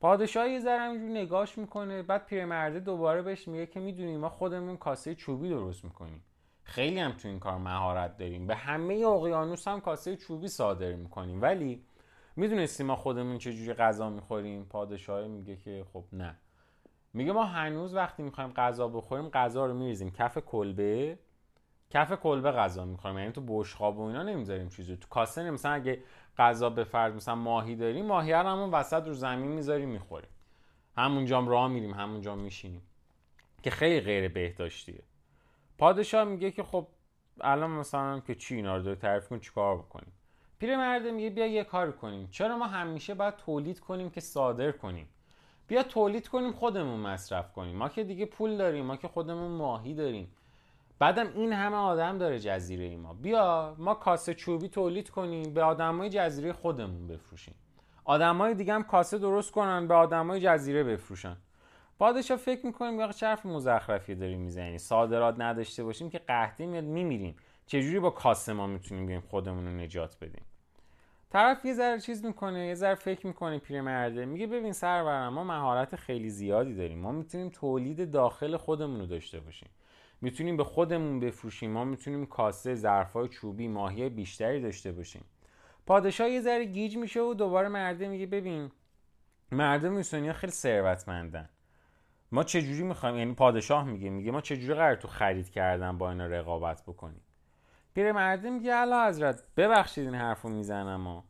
پادشاه 0.00 0.48
یه 0.48 0.60
ذره 0.60 0.80
همینجوری 0.80 1.12
نگاش 1.12 1.58
می‌کنه 1.58 2.02
بعد 2.02 2.26
پیرمرده 2.26 2.80
دوباره 2.80 3.22
بهش 3.22 3.48
میگه 3.48 3.66
که 3.66 3.80
می‌دونیم 3.80 4.20
ما 4.20 4.28
خودمون 4.28 4.76
کاسه 4.76 5.14
چوبی 5.14 5.48
درست 5.48 5.84
می‌کنیم. 5.84 6.24
خیلی 6.62 6.98
هم 7.00 7.12
تو 7.12 7.28
این 7.28 7.38
کار 7.38 7.58
مهارت 7.58 8.16
داریم. 8.16 8.46
به 8.46 8.54
همه 8.54 8.94
اقیانوس 8.94 9.68
هم 9.68 9.80
کاسه 9.80 10.16
چوبی 10.16 10.48
صادر 10.48 10.92
می‌کنیم. 10.92 11.42
ولی 11.42 11.84
می‌دونستیم 12.36 12.86
ما 12.86 12.96
خودمون 12.96 13.38
چجوری 13.38 13.74
غذا 13.74 14.10
می‌خوریم؟ 14.10 14.64
پادشاه 14.64 15.26
میگه 15.26 15.56
که 15.56 15.84
خب 15.92 16.04
نه. 16.12 16.36
میگه 17.12 17.32
ما 17.32 17.44
هنوز 17.44 17.94
وقتی 17.94 18.22
می‌خوایم 18.22 18.50
غذا 18.50 18.88
بخوریم 18.88 19.28
غذا 19.28 19.66
رو 19.66 19.74
میریزیم. 19.74 20.10
کف 20.10 20.38
کلبه 20.38 21.18
کف 21.90 22.12
کلبه 22.12 22.50
غذا 22.50 22.84
می‌خوریم. 22.84 23.18
یعنی 23.18 23.32
تو 23.32 23.40
بشقاب 23.48 23.98
و 23.98 24.02
اینا 24.02 24.22
نمی‌ذاریم 24.22 24.68
چیزی 24.68 24.96
تو 24.96 25.08
کاسه 25.08 25.50
مثلا 25.50 25.72
اگه 25.72 26.02
غذا 26.38 26.70
به 26.70 26.84
فرض 26.84 27.14
مثلا 27.14 27.34
ماهی 27.34 27.76
داریم 27.76 28.06
ماهی 28.06 28.32
رو 28.32 28.48
همون 28.48 28.70
وسط 28.70 29.06
رو 29.06 29.14
زمین 29.14 29.50
می‌ذاریم 29.50 29.88
می‌خوریم. 29.88 30.30
هم 30.96 31.48
راه 31.48 31.68
میریم 31.68 31.94
همونجا 31.94 32.34
میشینیم 32.34 32.82
که 33.62 33.70
خیلی 33.70 34.00
غیر 34.00 34.28
بهداشتیه. 34.28 35.02
پادشاه 35.78 36.24
میگه 36.24 36.50
که 36.50 36.62
خب 36.62 36.86
الان 37.40 37.70
مثلا 37.70 38.20
که 38.20 38.34
چی 38.34 38.56
اینا 38.56 38.76
رو 38.76 38.82
داره 38.82 38.96
تعریف 38.96 39.28
کن 39.28 39.38
چیکار 39.38 39.78
بکنیم 39.78 40.12
پیرمرد 40.58 41.06
میگه 41.06 41.30
بیا 41.30 41.46
یه 41.46 41.64
کار 41.64 41.92
کنیم. 41.92 42.28
چرا 42.30 42.56
ما 42.56 42.66
همیشه 42.66 43.14
باید 43.14 43.36
تولید 43.36 43.80
کنیم 43.80 44.10
که 44.10 44.20
صادر 44.20 44.72
کنیم؟ 44.72 45.08
بیا 45.66 45.82
تولید 45.82 46.28
کنیم 46.28 46.52
خودمون 46.52 47.00
مصرف 47.00 47.52
کنیم. 47.52 47.76
ما 47.76 47.88
که 47.88 48.04
دیگه 48.04 48.26
پول 48.26 48.56
داریم 48.56 48.84
ما 48.84 48.96
که 48.96 49.08
خودمون 49.08 49.50
ماهی 49.50 49.94
داریم. 49.94 50.32
بعدم 51.00 51.32
این 51.34 51.52
همه 51.52 51.76
آدم 51.76 52.18
داره 52.18 52.38
جزیره 52.38 52.84
ای 52.84 52.96
ما. 52.96 53.14
بیا 53.14 53.74
ما 53.78 53.94
کاسه 53.94 54.34
چوبی 54.34 54.68
تولید 54.68 55.10
کنیم 55.10 55.54
به 55.54 55.62
آدمای 55.62 56.10
جزیره 56.10 56.52
خودمون 56.52 57.06
بفروشیم. 57.06 57.54
آدمای 58.04 58.54
دیگه 58.54 58.74
هم 58.74 58.82
کاسه 58.82 59.18
درست 59.18 59.50
کنن 59.50 59.88
به 59.88 59.94
آدمای 59.94 60.40
جزیره 60.40 60.84
بفروشن. 60.84 61.36
پادشاه 61.98 62.36
فکر 62.36 62.66
می‌کنیم 62.66 63.00
یا 63.00 63.12
چه 63.12 63.26
حرف 63.26 63.46
مزخرفی 63.46 64.14
داریم 64.14 64.40
می‌زنی 64.40 64.78
صادرات 64.78 65.34
نداشته 65.38 65.84
باشیم 65.84 66.10
که 66.10 66.18
قحطی 66.18 66.66
میاد 66.66 66.84
میمیریم. 66.84 67.36
چجوری 67.66 68.00
با 68.00 68.10
کاسه 68.10 68.52
ما 68.52 68.66
می‌تونیم 68.66 69.06
بیایم 69.06 69.22
خودمون 69.30 69.66
رو 69.66 69.72
نجات 69.72 70.16
بدیم؟ 70.20 70.44
طرف 71.30 71.64
یه 71.64 71.74
ذره 71.74 72.00
چیز 72.00 72.24
می‌کنه 72.24 72.66
یه 72.66 72.74
ذره 72.74 72.94
فکر 72.94 73.26
می‌کنه 73.26 73.58
پیرمرده. 73.58 74.24
میگه 74.24 74.46
ببین 74.46 74.72
سرورم 74.72 75.32
ما 75.32 75.44
مهارت 75.44 75.96
خیلی 75.96 76.30
زیادی 76.30 76.74
داریم. 76.74 76.98
ما 76.98 77.12
می‌تونیم 77.12 77.48
تولید 77.48 78.10
داخل 78.10 78.56
خودمون 78.56 79.00
رو 79.00 79.06
داشته 79.06 79.40
باشیم. 79.40 79.68
می‌تونیم 80.20 80.56
به 80.56 80.64
خودمون 80.64 81.20
بفروشیم. 81.20 81.70
ما 81.70 81.84
می‌تونیم 81.84 82.26
کاسه 82.26 82.74
ظرفای 82.74 83.28
چوبی 83.28 83.68
ماهی 83.68 84.08
بیشتری 84.08 84.60
داشته 84.60 84.92
باشیم. 84.92 85.24
پادشاه 85.86 86.28
یه 86.28 86.40
ذره 86.40 86.64
گیج 86.64 86.96
میشه 86.96 87.20
و 87.20 87.34
دوباره 87.34 87.68
مرده 87.68 88.08
میگه 88.08 88.26
ببین 88.26 88.70
مردم 89.52 89.96
ایسونیا 89.96 90.32
خیلی 90.32 90.52
ثروتمندن. 90.52 91.48
ما 92.32 92.44
چجوری 92.44 92.82
می‌خوایم؟ 92.82 93.16
یعنی 93.16 93.34
پادشاه 93.34 93.84
میگه 93.84 94.10
میگه 94.10 94.30
ما 94.30 94.40
چجوری 94.40 94.74
قرار 94.74 94.94
تو 94.94 95.08
خرید 95.08 95.50
کردن 95.50 95.98
با 95.98 96.10
اینا 96.10 96.26
رقابت 96.26 96.82
بکنیم؟ 96.82 97.20
پیرمرده 97.94 98.50
میگه 98.50 98.72
اعلی 98.72 99.08
حضرت 99.08 99.42
ببخشید 99.56 100.04
این 100.04 100.14
حرفو 100.14 100.48
می‌زنم 100.48 101.00
ما 101.00 101.24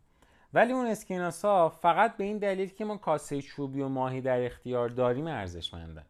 ولی 0.54 0.72
اون 0.72 0.86
اسکیناسا 0.86 1.68
فقط 1.68 2.16
به 2.16 2.24
این 2.24 2.38
دلیل 2.38 2.68
که 2.68 2.84
ما 2.84 2.96
کاسه 2.96 3.42
چوبی 3.42 3.80
و 3.80 3.88
ماهی 3.88 4.20
در 4.20 4.46
اختیار 4.46 4.88
داریم 4.88 5.26
ارزشمندن 5.26 6.04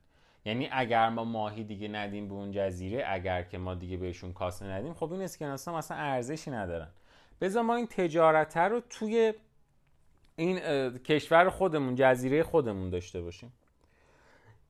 یعنی 0.50 0.68
اگر 0.72 1.08
ما 1.08 1.24
ماهی 1.24 1.64
دیگه 1.64 1.88
ندیم 1.88 2.28
به 2.28 2.34
اون 2.34 2.50
جزیره 2.50 3.04
اگر 3.08 3.42
که 3.42 3.58
ما 3.58 3.74
دیگه 3.74 3.96
بهشون 3.96 4.32
کاسه 4.32 4.66
ندیم 4.66 4.94
خب 4.94 5.12
این 5.12 5.22
اسکناس 5.22 5.68
ها 5.68 5.76
مثلا 5.76 5.96
ارزشی 5.96 6.50
ندارن. 6.50 6.88
بذار 7.40 7.62
ما 7.62 7.74
این 7.74 7.86
تجارت 7.86 8.56
رو 8.56 8.80
توی 8.80 9.34
این 10.36 10.58
کشور 10.98 11.50
خودمون 11.50 11.94
جزیره 11.94 12.42
خودمون 12.42 12.90
داشته 12.90 13.22
باشیم. 13.22 13.52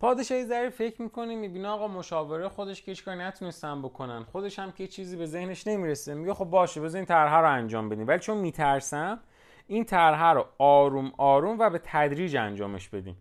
پادشاهی 0.00 0.44
ذره 0.44 0.70
فکر 0.70 1.02
می‌کنه 1.02 1.34
می‌بینه 1.34 1.68
آقا 1.68 1.88
مشاوره 1.88 2.48
خودش 2.48 2.82
که 2.82 2.94
کاری 2.94 3.18
نتونستن 3.18 3.82
بکنن. 3.82 4.24
خودش 4.24 4.58
هم 4.58 4.72
که 4.72 4.86
چیزی 4.86 5.16
به 5.16 5.26
ذهنش 5.26 5.66
نمی‌رسه. 5.66 6.14
میگه 6.14 6.34
خب 6.34 6.44
باشه 6.44 6.80
بذار 6.80 6.96
این 6.98 7.06
طرحه 7.06 7.36
رو 7.36 7.50
انجام 7.52 7.88
بدیم. 7.88 8.08
ولی 8.08 8.18
چون 8.18 8.38
میترسم 8.38 9.20
این 9.66 9.84
طرحه 9.84 10.26
رو 10.26 10.46
آروم 10.58 11.12
آروم 11.18 11.58
و 11.58 11.70
به 11.70 11.80
تدریج 11.84 12.36
انجامش 12.36 12.88
بدیم 12.88 13.16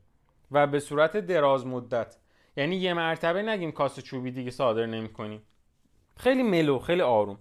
و 0.51 0.67
به 0.67 0.79
صورت 0.79 1.17
دراز 1.17 1.65
مدت 1.65 2.17
یعنی 2.59 2.75
یه 2.75 2.93
مرتبه 2.93 3.41
نگیم 3.41 3.71
کاسه 3.71 4.01
چوبی 4.01 4.31
دیگه 4.31 4.51
صادر 4.51 4.85
نمی‌کنیم. 4.85 5.41
خیلی 6.17 6.43
ملو 6.43 6.79
خیلی 6.79 7.01
آروم. 7.01 7.37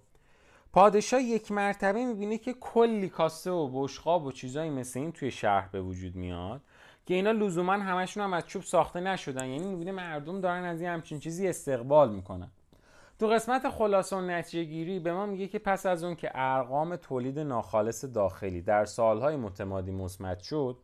پادشاه 0.73 1.23
یک 1.23 1.53
مرتبه 1.53 2.05
می‌بینه 2.05 2.39
که 2.39 2.53
کلی 2.53 3.09
کاسه 3.09 3.51
و 3.51 3.69
بشقاب 3.73 4.25
و 4.25 4.33
چیزایی 4.33 4.71
مثل 4.71 5.01
این 5.01 5.13
توی 5.13 5.31
شهر 5.31 5.69
به 5.73 5.81
وجود 5.81 6.17
میاد 6.17 6.61
که 7.07 7.15
اینا 7.15 7.31
لزوما 7.31 7.73
همشون 7.73 8.23
هم 8.23 8.33
از 8.33 8.47
چوب 8.47 8.63
ساخته 8.63 9.01
نشدن. 9.01 9.47
یعنی 9.47 9.69
می‌بینه 9.69 9.93
مردم 9.93 10.41
دارن 10.41 10.65
از 10.65 10.81
این 10.81 10.91
همچین 10.91 11.19
چیزی 11.19 11.49
استقبال 11.49 12.11
می‌کنن. 12.11 12.51
تو 13.19 13.27
قسمت 13.27 13.69
خلاصه 13.69 14.17
و 14.17 14.21
نتیجه 14.21 14.65
گیری 14.65 14.99
به 14.99 15.13
ما 15.13 15.27
میگه 15.27 15.49
که 15.49 15.59
پس 15.59 15.87
از 15.87 16.05
اون 16.05 16.15
که 16.15 16.31
ارقام 16.35 16.97
تولید 16.97 17.39
ناخالص 17.39 18.05
داخلی 18.05 18.63
در 18.63 18.85
سالهای 18.85 19.37
متمادی 19.37 19.91
مثبت 19.91 20.41
شد 20.41 20.77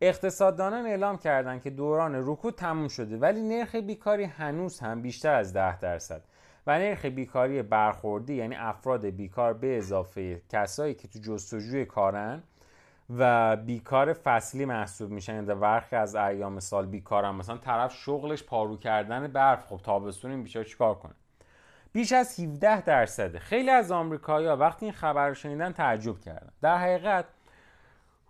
اقتصاددانان 0.00 0.86
اعلام 0.86 1.18
کردند 1.18 1.62
که 1.62 1.70
دوران 1.70 2.14
رکود 2.14 2.54
تموم 2.54 2.88
شده 2.88 3.16
ولی 3.16 3.40
نرخ 3.40 3.74
بیکاری 3.74 4.24
هنوز 4.24 4.80
هم 4.80 5.02
بیشتر 5.02 5.34
از 5.34 5.52
ده 5.52 5.78
درصد 5.78 6.22
و 6.66 6.78
نرخ 6.78 7.04
بیکاری 7.04 7.62
برخوردی 7.62 8.34
یعنی 8.34 8.54
افراد 8.54 9.06
بیکار 9.06 9.54
به 9.54 9.78
اضافه 9.78 10.42
کسایی 10.48 10.94
که 10.94 11.08
تو 11.08 11.18
جستجوی 11.18 11.84
کارن 11.84 12.42
و 13.18 13.56
بیکار 13.56 14.12
فصلی 14.12 14.64
محسوب 14.64 15.10
میشن 15.10 15.44
در 15.44 15.54
برخی 15.54 15.96
از 15.96 16.14
ایام 16.14 16.60
سال 16.60 16.86
بیکارن 16.86 17.30
مثلا 17.30 17.56
طرف 17.56 17.94
شغلش 17.94 18.42
پارو 18.42 18.76
کردن 18.76 19.26
برف 19.26 19.66
خب 19.66 19.80
تابستون 19.84 20.30
این 20.30 20.42
بیچاره 20.42 20.66
چیکار 20.66 20.94
کنه؟ 20.94 21.12
بیش 21.92 22.12
از 22.12 22.40
17 22.40 22.80
درصده. 22.80 23.38
خیلی 23.38 23.70
از 23.70 23.92
آمریکایی‌ها 23.92 24.56
وقتی 24.56 24.86
این 24.86 24.92
خبر 24.92 25.28
رو 25.28 25.34
شنیدن 25.34 25.72
تعجب 25.72 26.20
کردن. 26.20 26.50
در 26.62 26.78
حقیقت 26.78 27.24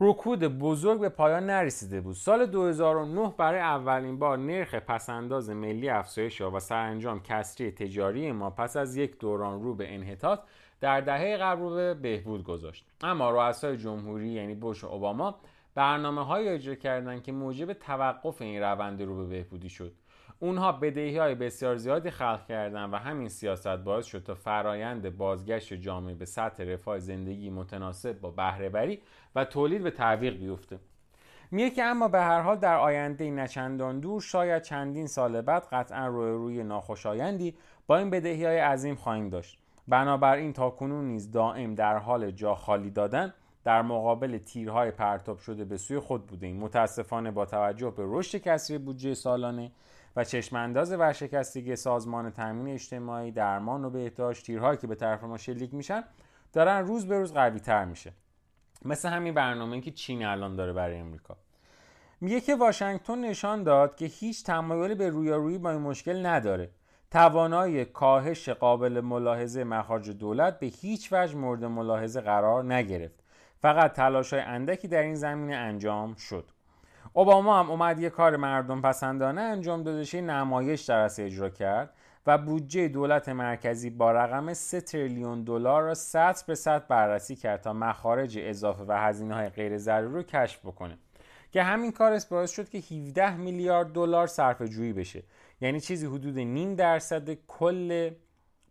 رکود 0.00 0.44
بزرگ 0.44 1.00
به 1.00 1.08
پایان 1.08 1.46
نرسیده 1.46 2.00
بود. 2.00 2.14
سال 2.14 2.46
2009 2.46 3.34
برای 3.38 3.60
اولین 3.60 4.18
بار 4.18 4.38
نرخ 4.38 4.74
پسنداز 4.74 5.50
ملی 5.50 5.88
افزایش 5.88 6.40
و 6.40 6.58
سرانجام 6.58 7.22
کسری 7.22 7.70
تجاری 7.70 8.32
ما 8.32 8.50
پس 8.50 8.76
از 8.76 8.96
یک 8.96 9.18
دوران 9.18 9.62
رو 9.62 9.74
به 9.74 9.94
انحطاط 9.94 10.40
در 10.80 11.00
دهه 11.00 11.36
قبل 11.36 11.60
رو 11.60 11.74
به 11.74 11.94
بهبود 11.94 12.44
گذاشت. 12.44 12.86
اما 13.02 13.30
رؤسای 13.30 13.76
جمهوری 13.76 14.28
یعنی 14.28 14.54
بوش 14.54 14.84
و 14.84 14.86
اوباما 14.86 15.34
برنامه 15.74 16.30
اجرا 16.30 16.74
کردند 16.74 17.22
که 17.22 17.32
موجب 17.32 17.72
توقف 17.72 18.42
این 18.42 18.60
روند 18.62 19.02
رو 19.02 19.16
به 19.16 19.24
بهبودی 19.24 19.68
شد. 19.68 19.92
اونها 20.38 20.72
بدهی 20.72 21.18
های 21.18 21.34
بسیار 21.34 21.76
زیادی 21.76 22.10
خلق 22.10 22.46
کردن 22.46 22.90
و 22.90 22.96
همین 22.96 23.28
سیاست 23.28 23.76
باعث 23.76 24.06
شد 24.06 24.22
تا 24.22 24.34
فرایند 24.34 25.16
بازگشت 25.16 25.74
جامعه 25.74 26.14
به 26.14 26.24
سطح 26.24 26.64
رفاه 26.64 26.98
زندگی 26.98 27.50
متناسب 27.50 28.20
با 28.20 28.30
بهرهوری 28.30 29.02
و 29.34 29.44
تولید 29.44 29.82
به 29.82 29.90
تعویق 29.90 30.38
بیفته. 30.38 30.78
میگه 31.50 31.70
که 31.70 31.82
اما 31.82 32.08
به 32.08 32.20
هر 32.20 32.40
حال 32.40 32.56
در 32.56 32.76
آینده 32.76 33.30
نچندان 33.30 34.00
دور 34.00 34.20
شاید 34.20 34.62
چندین 34.62 35.06
سال 35.06 35.40
بعد 35.40 35.66
قطعا 35.72 36.06
روی 36.06 36.30
روی 36.30 36.64
ناخوشایندی 36.64 37.54
با 37.86 37.96
این 37.96 38.10
بدهی 38.10 38.44
های 38.44 38.58
عظیم 38.58 38.94
خواهیم 38.94 39.28
داشت. 39.28 39.58
بنابراین 39.88 40.52
تا 40.52 40.70
کنون 40.70 41.04
نیز 41.04 41.30
دائم 41.30 41.74
در 41.74 41.98
حال 41.98 42.30
جا 42.30 42.54
خالی 42.54 42.90
دادن 42.90 43.34
در 43.64 43.82
مقابل 43.82 44.38
تیرهای 44.38 44.90
پرتاب 44.90 45.38
شده 45.38 45.64
به 45.64 45.76
سوی 45.76 45.98
خود 45.98 46.26
بودیم 46.26 46.56
متاسفانه 46.56 47.30
با 47.30 47.46
توجه 47.46 47.90
به 47.90 48.02
رشد 48.06 48.38
کسری 48.38 48.78
بودجه 48.78 49.14
سالانه 49.14 49.70
و 50.16 50.24
چشمانداز 50.24 50.92
ورشکستگی 50.92 51.76
سازمان 51.76 52.30
تامین 52.30 52.74
اجتماعی 52.74 53.32
درمان 53.32 53.84
و 53.84 53.90
بهداشت 53.90 54.46
تیرهایی 54.46 54.78
که 54.78 54.86
به 54.86 54.94
طرف 54.94 55.24
ما 55.24 55.38
شلیک 55.38 55.74
میشن 55.74 56.04
دارن 56.52 56.86
روز 56.86 57.06
به 57.06 57.18
روز 57.18 57.32
قوی 57.32 57.60
تر 57.60 57.84
میشه. 57.84 58.12
مثل 58.84 59.08
همین 59.08 59.34
برنامه 59.34 59.80
که 59.80 59.90
چین 59.90 60.24
الان 60.24 60.56
داره 60.56 60.72
برای 60.72 60.98
امریکا. 60.98 61.36
میگه 62.20 62.40
که 62.40 62.54
واشنگتن 62.54 63.18
نشان 63.18 63.62
داد 63.62 63.96
که 63.96 64.06
هیچ 64.06 64.44
تمایلی 64.44 64.94
به 64.94 65.08
رویارویی 65.08 65.58
با 65.58 65.70
این 65.70 65.80
مشکل 65.80 66.26
نداره. 66.26 66.70
توانایی 67.10 67.84
کاهش 67.84 68.48
قابل 68.48 69.00
ملاحظه 69.00 69.64
مخارج 69.64 70.10
دولت 70.10 70.58
به 70.58 70.66
هیچ 70.66 71.12
وجه 71.12 71.36
مورد 71.36 71.64
ملاحظه 71.64 72.20
قرار 72.20 72.74
نگرفت. 72.74 73.24
فقط 73.58 73.92
تلاش 73.92 74.32
های 74.32 74.42
اندکی 74.42 74.88
در 74.88 75.02
این 75.02 75.14
زمینه 75.14 75.54
انجام 75.54 76.14
شد. 76.14 76.50
اوباما 77.12 77.60
هم 77.60 77.70
اومد 77.70 78.00
یه 78.00 78.10
کار 78.10 78.36
مردم 78.36 78.82
پسندانه 78.82 79.40
انجام 79.40 79.82
داده 79.82 80.20
نمایش 80.20 80.82
در 80.82 81.10
اجرا 81.18 81.48
کرد 81.48 81.94
و 82.26 82.38
بودجه 82.38 82.88
دولت 82.88 83.28
مرکزی 83.28 83.90
با 83.90 84.12
رقم 84.12 84.54
3 84.54 84.80
تریلیون 84.80 85.44
دلار 85.44 85.82
را 85.82 85.94
سطر 85.94 86.44
به 86.46 86.54
سطر 86.54 86.84
بررسی 86.88 87.36
کرد 87.36 87.60
تا 87.60 87.72
مخارج 87.72 88.38
اضافه 88.40 88.84
و 88.88 88.92
هزینه 88.92 89.34
های 89.34 89.48
غیر 89.48 89.78
ضروری 89.78 90.14
رو 90.14 90.22
کشف 90.22 90.60
بکنه. 90.66 90.98
که 91.52 91.62
همین 91.62 91.92
کار 91.92 92.20
باعث 92.30 92.50
شد 92.50 92.68
که 92.68 92.78
17 92.78 93.36
میلیارد 93.36 93.92
دلار 93.92 94.26
صرف 94.26 94.62
جویی 94.62 94.92
بشه. 94.92 95.22
یعنی 95.60 95.80
چیزی 95.80 96.06
حدود 96.06 96.38
نیم 96.38 96.74
درصد 96.74 97.34
کل 97.34 98.10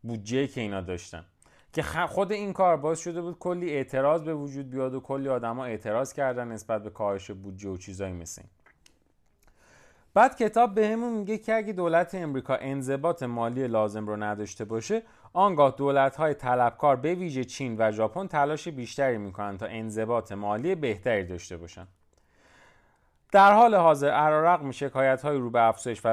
بودجه 0.03 0.47
که 0.47 0.61
اینا 0.61 0.81
داشتن. 0.81 1.25
که 1.73 1.81
خود 1.81 2.31
این 2.31 2.53
کار 2.53 2.77
باعث 2.77 2.99
شده 2.99 3.21
بود 3.21 3.39
کلی 3.39 3.69
اعتراض 3.69 4.21
به 4.21 4.33
وجود 4.33 4.69
بیاد 4.69 4.93
و 4.93 4.99
کلی 4.99 5.29
آدما 5.29 5.65
اعتراض 5.65 6.13
کردن 6.13 6.47
نسبت 6.47 6.83
به 6.83 6.89
کاهش 6.89 7.31
بودجه 7.31 7.69
و 7.69 7.77
چیزایی 7.77 8.13
مثل 8.13 8.41
این. 8.41 8.49
بعد 10.13 10.37
کتاب 10.37 10.75
بهمون 10.75 11.13
میگه 11.13 11.37
که 11.37 11.55
اگه 11.55 11.73
دولت 11.73 12.15
امریکا 12.15 12.55
انضباط 12.55 13.23
مالی 13.23 13.67
لازم 13.67 14.07
رو 14.07 14.15
نداشته 14.15 14.65
باشه 14.65 15.03
آنگاه 15.33 15.75
دولت 15.77 16.15
های 16.15 16.33
طلبکار 16.33 16.95
به 16.95 17.15
ویژه 17.15 17.43
چین 17.43 17.75
و 17.79 17.91
ژاپن 17.91 18.27
تلاش 18.27 18.67
بیشتری 18.67 19.17
می‌کنن 19.17 19.57
تا 19.57 19.65
انضباط 19.65 20.31
مالی 20.31 20.75
بهتری 20.75 21.23
داشته 21.23 21.57
باشن. 21.57 21.87
در 23.33 23.53
حال 23.53 23.75
حاضر 23.75 24.09
علیرغم 24.09 24.71
شکایت 24.71 25.21
های 25.21 25.37
رو 25.37 25.49
به 25.49 25.61
افزایش 25.61 26.05
و, 26.05 26.07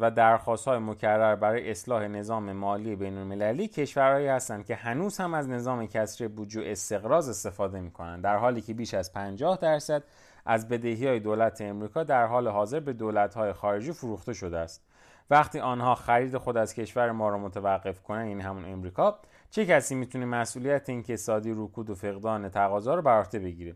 و 0.00 0.10
درخواست 0.10 0.68
های 0.68 0.78
مکرر 0.78 1.36
برای 1.36 1.70
اصلاح 1.70 2.08
نظام 2.08 2.52
مالی 2.52 2.96
بین 2.96 3.18
المللی 3.18 3.68
کشورهایی 3.68 4.26
هستند 4.26 4.66
که 4.66 4.74
هنوز 4.74 5.18
هم 5.18 5.34
از 5.34 5.48
نظام 5.48 5.86
کسری 5.86 6.28
بودجه 6.28 6.62
استقراض 6.64 7.28
استفاده 7.28 7.80
می 7.80 7.90
کنند 7.90 8.24
در 8.24 8.36
حالی 8.36 8.60
که 8.60 8.74
بیش 8.74 8.94
از 8.94 9.12
50 9.12 9.58
درصد 9.58 10.02
از 10.46 10.68
بدهی 10.68 11.06
های 11.06 11.20
دولت 11.20 11.60
امریکا 11.60 12.04
در 12.04 12.26
حال 12.26 12.48
حاضر 12.48 12.80
به 12.80 12.92
دولت 12.92 13.34
های 13.34 13.52
خارجی 13.52 13.92
فروخته 13.92 14.32
شده 14.32 14.58
است. 14.58 14.82
وقتی 15.30 15.60
آنها 15.60 15.94
خرید 15.94 16.36
خود 16.36 16.56
از 16.56 16.74
کشور 16.74 17.12
ما 17.12 17.28
را 17.28 17.38
متوقف 17.38 18.02
کنند 18.02 18.26
این 18.26 18.40
همون 18.40 18.64
امریکا 18.64 19.18
چه 19.50 19.66
کسی 19.66 19.94
می‌تونه 19.94 20.24
مسئولیت 20.24 20.88
این 20.88 21.02
کسادی 21.02 21.52
رکود 21.56 21.90
و 21.90 21.94
فقدان 21.94 22.48
تقاضا 22.48 22.94
رو 22.94 23.02
بر 23.02 23.18
عهده 23.18 23.38
بگیره؟ 23.38 23.74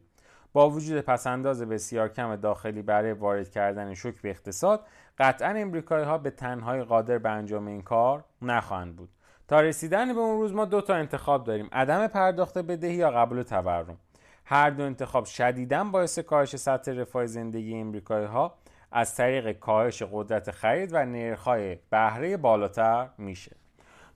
با 0.54 0.70
وجود 0.70 1.00
پسنداز 1.00 1.62
بسیار 1.62 2.08
کم 2.08 2.36
داخلی 2.36 2.82
برای 2.82 3.12
وارد 3.12 3.50
کردن 3.50 3.94
شوک 3.94 4.22
به 4.22 4.30
اقتصاد 4.30 4.86
قطعا 5.18 5.48
امریکایی 5.48 6.04
ها 6.04 6.18
به 6.18 6.30
تنهایی 6.30 6.82
قادر 6.82 7.18
به 7.18 7.28
انجام 7.30 7.66
این 7.66 7.82
کار 7.82 8.24
نخواهند 8.42 8.96
بود. 8.96 9.08
تا 9.48 9.60
رسیدن 9.60 10.14
به 10.14 10.20
اون 10.20 10.40
روز 10.40 10.52
ما 10.52 10.64
دو 10.64 10.80
تا 10.80 10.94
انتخاب 10.94 11.44
داریم 11.44 11.68
عدم 11.72 12.06
پرداخت 12.06 12.58
بدهی 12.58 12.94
یا 12.94 13.10
قبول 13.10 13.42
تورم. 13.42 13.96
هر 14.44 14.70
دو 14.70 14.82
انتخاب 14.82 15.24
شدیدا 15.24 15.84
باعث 15.84 16.18
کاهش 16.18 16.56
سطح 16.56 16.92
رفاه 16.92 17.26
زندگی 17.26 17.80
امریکایی 17.80 18.26
ها 18.26 18.54
از 18.92 19.16
طریق 19.16 19.58
کاهش 19.58 20.02
قدرت 20.12 20.50
خرید 20.50 20.90
و 20.92 21.04
نرخ‌های 21.04 21.78
بهره 21.90 22.36
بالاتر 22.36 23.08
میشه. 23.18 23.56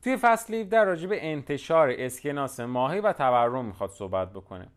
توی 0.03 0.17
فصل 0.17 0.55
17 0.55 0.85
راجع 0.85 1.09
به 1.09 1.27
انتشار 1.33 1.93
اسکناس 1.99 2.61
ماهی 2.61 3.01
و 3.01 3.13
تورم 3.13 3.65
می‌خواد 3.65 3.91
صحبت 3.91 4.33
بکنه. 4.33 4.69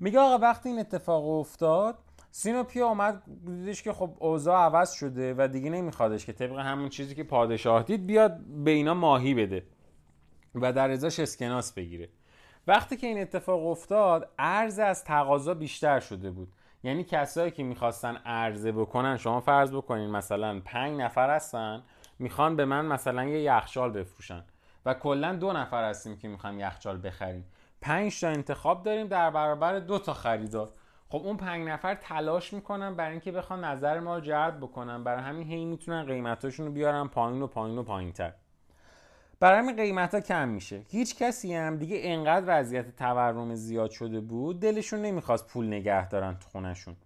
میگه 0.00 0.18
آقا 0.18 0.38
وقتی 0.38 0.68
این 0.68 0.78
اتفاق 0.78 1.28
افتاد 1.28 1.98
سینوپیا 2.30 2.86
اومد 2.86 3.22
دیدش 3.44 3.82
که 3.82 3.92
خب 3.92 4.10
اوضاع 4.18 4.64
عوض 4.64 4.92
شده 4.92 5.34
و 5.38 5.48
دیگه 5.48 5.70
نمیخوادش 5.70 6.26
که 6.26 6.32
طبق 6.32 6.58
همون 6.58 6.88
چیزی 6.88 7.14
که 7.14 7.24
پادشاه 7.24 7.82
دید 7.82 8.06
بیاد 8.06 8.36
به 8.36 8.70
اینا 8.70 8.94
ماهی 8.94 9.34
بده 9.34 9.66
و 10.54 10.72
در 10.72 10.90
ازاش 10.90 11.20
اسکناس 11.20 11.72
بگیره. 11.72 12.08
وقتی 12.66 12.96
که 12.96 13.06
این 13.06 13.20
اتفاق 13.20 13.66
افتاد 13.66 14.28
ارز 14.38 14.78
از 14.78 15.04
تقاضا 15.04 15.54
بیشتر 15.54 16.00
شده 16.00 16.30
بود. 16.30 16.52
یعنی 16.82 17.04
کسایی 17.04 17.50
که 17.50 17.62
می‌خواستن 17.62 18.16
عرضه 18.16 18.72
بکنن 18.72 19.16
شما 19.16 19.40
فرض 19.40 19.72
بکنین 19.72 20.10
مثلا 20.10 20.60
پنج 20.64 21.00
نفر 21.00 21.36
هستن 21.36 21.82
می‌خوان 22.18 22.56
به 22.56 22.64
من 22.64 22.86
مثلا 22.86 23.24
یه 23.24 23.42
یخچال 23.42 23.90
بفروشن. 23.90 24.44
و 24.86 24.94
کلا 24.94 25.32
دو 25.32 25.52
نفر 25.52 25.90
هستیم 25.90 26.16
که 26.16 26.28
می‌خوام 26.28 26.60
یخچال 26.60 27.00
بخریم. 27.04 27.44
پنج 27.80 28.20
تا 28.20 28.28
انتخاب 28.28 28.82
داریم 28.82 29.06
در 29.06 29.30
برابر 29.30 29.78
دو 29.78 29.98
تا 29.98 30.14
خریدار. 30.14 30.70
خب 31.08 31.18
اون 31.18 31.36
پنج 31.36 31.68
نفر 31.68 31.94
تلاش 31.94 32.52
می‌کنن 32.52 32.94
برای 32.94 33.10
اینکه 33.10 33.32
بخوان 33.32 33.64
نظر 33.64 34.00
ما 34.00 34.14
رو 34.14 34.20
جلب 34.20 34.56
بکنن. 34.56 35.04
برای 35.04 35.22
همین 35.22 35.46
هی 35.46 35.64
می‌تونن 35.64 36.06
قیمتاشون 36.06 36.66
رو 36.66 36.72
بیارن 36.72 37.08
پایین 37.08 37.42
و 37.42 37.46
پایین 37.46 37.78
و 37.78 37.82
پایین 37.82 38.12
تر 38.12 38.32
برای 39.40 39.58
همین 39.58 39.76
قیمت 39.76 40.14
ها 40.14 40.20
کم 40.20 40.48
میشه. 40.48 40.82
هیچ 40.88 41.16
کسی 41.16 41.54
هم 41.54 41.76
دیگه 41.76 42.00
انقدر 42.02 42.44
وضعیت 42.46 42.96
تورم 42.96 43.54
زیاد 43.54 43.90
شده 43.90 44.20
بود 44.20 44.60
دلشون 44.60 45.02
نمی‌خواست 45.02 45.46
پول 45.46 45.66
نگه 45.66 46.08
دارن 46.08 46.34
تو 46.34 46.48
خونشون 46.48 46.96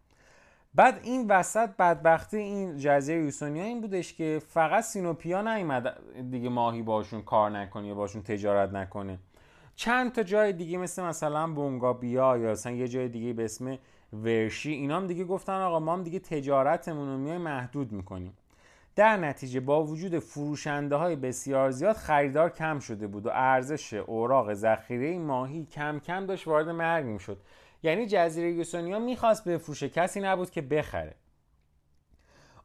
بعد 0.75 1.01
این 1.03 1.27
وسط 1.29 1.71
بدبختی 1.77 2.37
این 2.37 2.77
جزیره 2.77 3.25
یوسونیا 3.25 3.65
این 3.65 3.81
بودش 3.81 4.15
که 4.15 4.43
فقط 4.49 4.85
سینوپیا 4.85 5.43
نیومد 5.43 5.97
دیگه 6.31 6.49
ماهی 6.49 6.83
باشون 6.83 7.23
کار 7.23 7.51
نکنه 7.51 7.89
یا 7.89 7.95
باشون 7.95 8.23
تجارت 8.23 8.73
نکنه. 8.73 9.19
چند 9.75 10.13
تا 10.13 10.23
جای 10.23 10.53
دیگه 10.53 10.79
مثل 10.79 11.03
مثلا 11.03 11.47
بونگابیا 11.47 12.37
یا 12.37 12.51
مثلا 12.51 12.73
یه 12.73 12.89
جای 12.89 13.09
دیگه 13.09 13.33
به 13.33 13.45
اسم 13.45 13.79
ورشی 14.13 14.73
اینا 14.73 14.97
هم 14.97 15.07
دیگه 15.07 15.25
گفتن 15.25 15.61
آقا 15.61 15.81
ما 15.81 15.93
هم 15.93 16.03
دیگه 16.03 16.19
تجارتمون 16.19 17.09
رو 17.09 17.19
میای 17.19 17.39
محدود 17.39 17.93
می‌کنیم. 17.93 18.37
در 18.97 19.17
نتیجه 19.17 19.61
با 19.61 19.85
وجود 19.85 20.19
فروشنده 20.19 20.97
های 20.97 21.17
بسیار 21.17 21.71
زیاد 21.71 21.97
خریدار 21.97 22.51
کم 22.51 22.79
شده 22.79 23.07
بود 23.07 23.27
و 23.27 23.31
ارزش 23.33 23.95
اوراق 23.95 24.55
ذخیره 24.55 25.19
ماهی 25.19 25.65
کم 25.65 25.99
کم 25.99 26.27
داشت 26.27 26.47
وارد 26.49 26.69
مرگ 26.69 27.05
می‌شد. 27.05 27.41
یعنی 27.83 28.07
جزیره 28.07 28.53
یوسونیا 28.53 28.99
می‌خواست 28.99 29.49
بفروشه 29.49 29.89
کسی 29.89 30.21
نبود 30.21 30.51
که 30.51 30.63
بخره. 30.63 31.15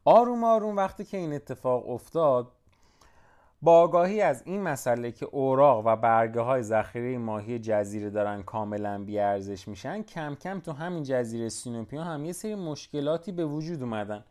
آروم 0.06 0.44
آروم 0.44 0.78
وقتی 0.78 1.06
که 1.06 1.18
این 1.18 1.34
اتفاق 1.34 1.90
افتاد 1.90 2.52
با 3.62 3.80
آگاهی 3.80 4.22
از 4.22 4.44
این 4.46 4.62
مسئله 4.62 5.12
که 5.12 5.26
اوراق 5.26 5.86
و 5.86 5.96
برگه 5.96 6.42
های 6.42 6.64
ذخیره 6.64 7.18
ماهی 7.18 7.60
جزیره 7.60 8.10
دارن 8.10 8.44
کاملا 8.44 9.04
بیارزش 9.04 9.68
میشن 9.68 10.02
کم 10.02 10.36
کم 10.36 10.60
تو 10.60 10.72
همین 10.72 11.04
جزیره 11.04 11.50
سینوپیا 11.50 12.04
هم 12.04 12.26
یه 12.26 12.34
سری 12.34 12.56
مشکلاتی 12.56 13.32
به 13.32 13.46
وجود 13.46 13.82
اومدن. 13.82 14.24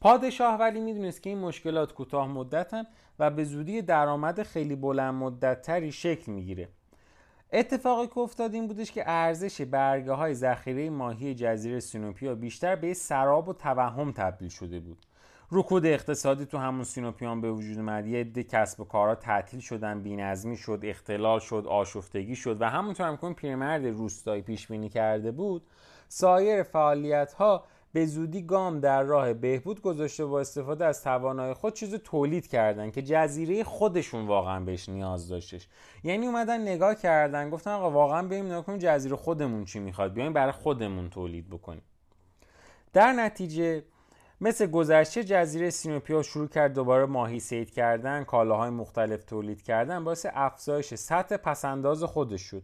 پادشاه 0.00 0.54
ولی 0.58 0.80
می‌دونست 0.80 1.22
که 1.22 1.30
این 1.30 1.38
مشکلات 1.38 1.94
کوتاه 1.94 2.28
مدتن 2.28 2.84
و 3.18 3.30
به 3.30 3.44
زودی 3.44 3.82
درآمد 3.82 4.42
خیلی 4.42 4.76
بلند 4.76 5.14
مدت 5.14 5.90
شکل 5.90 6.32
می‌گیره. 6.32 6.68
اتفاقی 7.52 8.06
که 8.06 8.18
افتاد 8.18 8.54
این 8.54 8.68
بودش 8.68 8.92
که 8.92 9.02
ارزش 9.06 9.60
برگه 9.60 10.12
های 10.12 10.34
ذخیره 10.34 10.90
ماهی 10.90 11.34
جزیره 11.34 11.80
سینوپیا 11.80 12.34
بیشتر 12.34 12.76
به 12.76 12.94
سراب 12.94 13.48
و 13.48 13.52
توهم 13.52 14.12
تبدیل 14.12 14.48
شده 14.48 14.80
بود. 14.80 14.98
رکود 15.56 15.86
اقتصادی 15.86 16.46
تو 16.46 16.58
همون 16.58 16.84
سینوپیان 16.84 17.40
به 17.40 17.52
وجود 17.52 17.78
اومد. 17.78 18.06
یه 18.06 18.20
عده 18.20 18.42
کسب 18.42 18.80
و 18.80 18.84
کارها 18.84 19.14
تعطیل 19.14 19.60
شدن 19.60 20.02
بینظمی 20.02 20.56
شد 20.56 20.80
اختلال 20.82 21.38
شد 21.38 21.66
آشفتگی 21.68 22.36
شد 22.36 22.62
و 22.62 22.64
همونطور 22.64 23.06
هم 23.06 23.16
که 23.16 23.32
پیرمرد 23.32 23.86
روستایی 23.86 24.42
پیش 24.42 24.66
بینی 24.66 24.88
کرده 24.88 25.32
بود 25.32 25.62
سایر 26.08 26.62
فعالیت 26.62 27.32
ها 27.32 27.64
به 27.92 28.06
زودی 28.06 28.42
گام 28.42 28.80
در 28.80 29.02
راه 29.02 29.32
بهبود 29.32 29.80
گذاشته 29.80 30.24
با 30.26 30.40
استفاده 30.40 30.84
از 30.84 31.02
توانای 31.02 31.54
خود 31.54 31.74
چیز 31.74 31.94
تولید 31.94 32.46
کردن 32.46 32.90
که 32.90 33.02
جزیره 33.02 33.64
خودشون 33.64 34.26
واقعا 34.26 34.60
بهش 34.60 34.88
نیاز 34.88 35.28
داشتش. 35.28 35.68
یعنی 36.04 36.26
اومدن 36.26 36.60
نگاه 36.60 36.94
کردن 36.94 37.50
گفتن 37.50 37.70
آقا 37.70 37.90
واقعا 37.90 38.22
بریم 38.22 38.46
نگاه 38.46 38.64
کنیم 38.64 38.78
جزیره 38.78 39.16
خودمون 39.16 39.64
چی 39.64 39.78
می‌خواد 39.78 40.12
بیایم 40.12 40.32
برای 40.32 40.52
خودمون 40.52 41.10
تولید 41.10 41.50
بکنیم. 41.50 41.82
در 42.92 43.12
نتیجه 43.12 43.84
مثل 44.44 44.66
گذشته 44.66 45.24
جزیره 45.24 45.70
سینوپیا 45.70 46.22
شروع 46.22 46.48
کرد 46.48 46.72
دوباره 46.72 47.06
ماهی 47.06 47.40
سید 47.40 47.70
کردن 47.70 48.24
کالاهای 48.24 48.70
مختلف 48.70 49.24
تولید 49.24 49.62
کردن 49.62 50.04
باعث 50.04 50.26
افزایش 50.32 50.94
سطح 50.94 51.36
پسنداز 51.36 52.02
خودش 52.02 52.42
شد. 52.42 52.62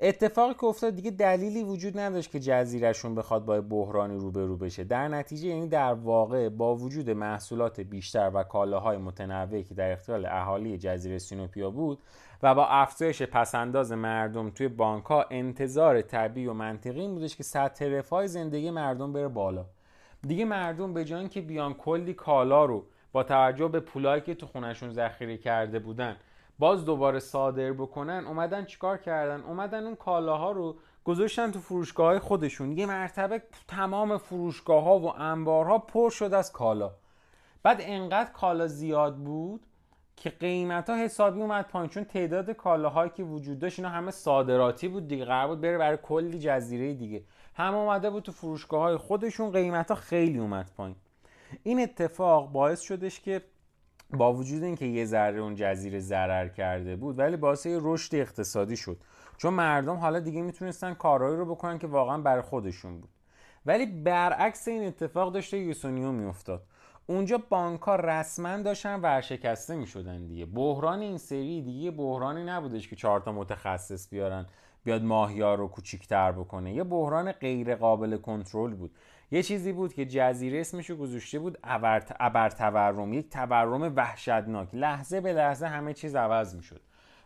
اتفاقی 0.00 0.54
که 0.54 0.64
افتاد 0.64 0.94
دیگه 0.94 1.10
دلیلی 1.10 1.62
وجود 1.62 1.98
نداشت 1.98 2.30
که 2.30 2.40
جزیرهشون 2.40 3.14
بخواد 3.14 3.44
با 3.44 3.60
بحرانی 3.60 4.16
روبرو 4.16 4.56
بشه. 4.56 4.84
در 4.84 5.08
نتیجه 5.08 5.48
یعنی 5.48 5.68
در 5.68 5.94
واقع 5.94 6.48
با 6.48 6.76
وجود 6.76 7.10
محصولات 7.10 7.80
بیشتر 7.80 8.30
و 8.34 8.42
کالاهای 8.42 8.96
متنوعی 8.96 9.64
که 9.64 9.74
در 9.74 9.92
اختیار 9.92 10.26
اهالی 10.26 10.78
جزیره 10.78 11.18
سینوپیا 11.18 11.70
بود 11.70 11.98
و 12.42 12.54
با 12.54 12.66
افزایش 12.66 13.22
پسنداز 13.22 13.92
مردم 13.92 14.50
توی 14.50 14.68
بانک 14.68 15.04
ها 15.04 15.26
انتظار 15.30 16.02
طبیعی 16.02 16.46
و 16.46 16.52
منطقی 16.52 17.08
بودش 17.08 17.36
که 17.36 17.42
سطح 17.42 17.84
رفاه 17.84 18.26
زندگی 18.26 18.70
مردم 18.70 19.12
بره 19.12 19.28
بالا. 19.28 19.66
دیگه 20.26 20.44
مردم 20.44 20.94
به 20.94 21.04
جای 21.04 21.28
که 21.28 21.40
بیان 21.40 21.74
کلی 21.74 22.14
کالا 22.14 22.64
رو 22.64 22.86
با 23.12 23.22
توجه 23.22 23.68
به 23.68 23.80
پولایی 23.80 24.22
که 24.22 24.34
تو 24.34 24.46
خونشون 24.46 24.92
ذخیره 24.92 25.36
کرده 25.36 25.78
بودن 25.78 26.16
باز 26.58 26.84
دوباره 26.84 27.18
صادر 27.18 27.72
بکنن 27.72 28.24
اومدن 28.26 28.64
چیکار 28.64 28.98
کردن؟ 28.98 29.40
اومدن 29.40 29.84
اون 29.84 29.96
کالاها 29.96 30.52
رو 30.52 30.76
گذاشتن 31.04 31.50
تو 31.50 31.60
فروشگاه 31.60 32.18
خودشون. 32.18 32.72
یه 32.72 32.86
مرتبه 32.86 33.42
تمام 33.68 34.18
فروشگاه 34.18 34.84
ها 34.84 34.98
و 34.98 35.20
انبارها 35.20 35.78
پر 35.78 36.10
شد 36.10 36.34
از 36.34 36.52
کالا. 36.52 36.90
بعد 37.62 37.78
انقدر 37.80 38.30
کالا 38.32 38.66
زیاد 38.66 39.16
بود 39.16 39.60
که 40.16 40.30
قیمت 40.30 40.90
ها 40.90 40.96
حسابی 40.96 41.40
اومد 41.40 41.68
پایین. 41.68 41.90
چون 41.90 42.04
تعداد 42.04 42.50
کالاهایی 42.50 43.10
که 43.14 43.22
وجود 43.22 43.58
داشت 43.58 43.78
اینا 43.78 43.88
همه 43.88 44.10
صادراتی 44.10 44.88
بود 44.88 45.08
دیگه. 45.08 45.24
قرار 45.24 45.48
بود 45.48 45.60
بره 45.60 45.78
برای 45.78 45.98
کلی 46.02 46.38
جزیره 46.38 46.94
دیگه. 46.94 47.22
هم 47.60 47.74
اومده 47.74 48.10
بود 48.10 48.22
تو 48.22 48.32
فروشگاه 48.32 48.82
های 48.82 48.96
خودشون 48.96 49.50
قیمت 49.50 49.88
ها 49.88 49.94
خیلی 49.94 50.38
اومد 50.38 50.70
پایین. 50.76 50.96
این 51.62 51.80
اتفاق 51.80 52.52
باعث 52.52 52.80
شدش 52.80 53.20
که 53.20 53.42
با 54.10 54.32
وجود 54.32 54.62
اینکه 54.62 54.86
یه 54.86 55.04
ذره 55.04 55.40
اون 55.40 55.54
جزیره 55.54 56.00
ضرر 56.00 56.48
کرده 56.48 56.96
بود 56.96 57.18
ولی 57.18 57.36
باعث 57.36 57.66
رشد 57.66 58.14
اقتصادی 58.14 58.76
شد. 58.76 58.96
چون 59.36 59.54
مردم 59.54 59.96
حالا 59.96 60.20
دیگه 60.20 60.42
می‌تونستن 60.42 60.94
کارهایی 60.94 61.36
رو 61.36 61.54
بکنن 61.54 61.78
که 61.78 61.86
واقعا 61.86 62.18
برای 62.18 62.42
خودشون 62.42 63.00
بود. 63.00 63.10
ولی 63.66 63.86
برعکس 63.86 64.68
این 64.68 64.86
اتفاق 64.86 65.32
داشته 65.32 65.58
یوسونیو 65.58 66.12
میافتاد. 66.12 66.62
اونجا 67.06 67.38
بانک 67.48 67.80
ها 67.80 67.96
رسما 67.96 68.56
داشتن 68.56 69.00
ورشکسته 69.00 69.76
می 69.76 69.86
شدن 69.86 70.26
دیگه. 70.26 70.46
بحران 70.46 71.00
این 71.00 71.18
سری 71.18 71.62
دیگه 71.62 71.90
بحرانی 71.90 72.44
نبودش 72.44 72.88
که 72.88 72.96
چهار 72.96 73.20
تا 73.20 73.32
متخصص 73.32 74.08
بیارن. 74.08 74.46
بیاد 74.84 75.02
ماهیار 75.02 75.58
رو 75.58 75.68
کوچیکتر 75.68 76.32
بکنه. 76.32 76.72
یه 76.72 76.84
بحران 76.84 77.32
غیر 77.32 77.74
قابل 77.74 78.16
کنترل 78.16 78.74
بود. 78.74 78.90
یه 79.30 79.42
چیزی 79.42 79.72
بود 79.72 79.94
که 79.94 80.04
جزیره 80.04 80.60
اسمشو 80.60 80.96
گذاشته 80.96 81.38
بود 81.38 81.58
ابر 81.64 82.50
تورم 82.50 83.12
یک 83.12 83.30
تورم 83.30 83.92
وحشتناک. 83.96 84.68
لحظه 84.72 85.20
به 85.20 85.32
لحظه 85.32 85.66
همه 85.66 85.94
چیز 85.94 86.16
عوض 86.16 86.54
می‌شد. 86.54 86.80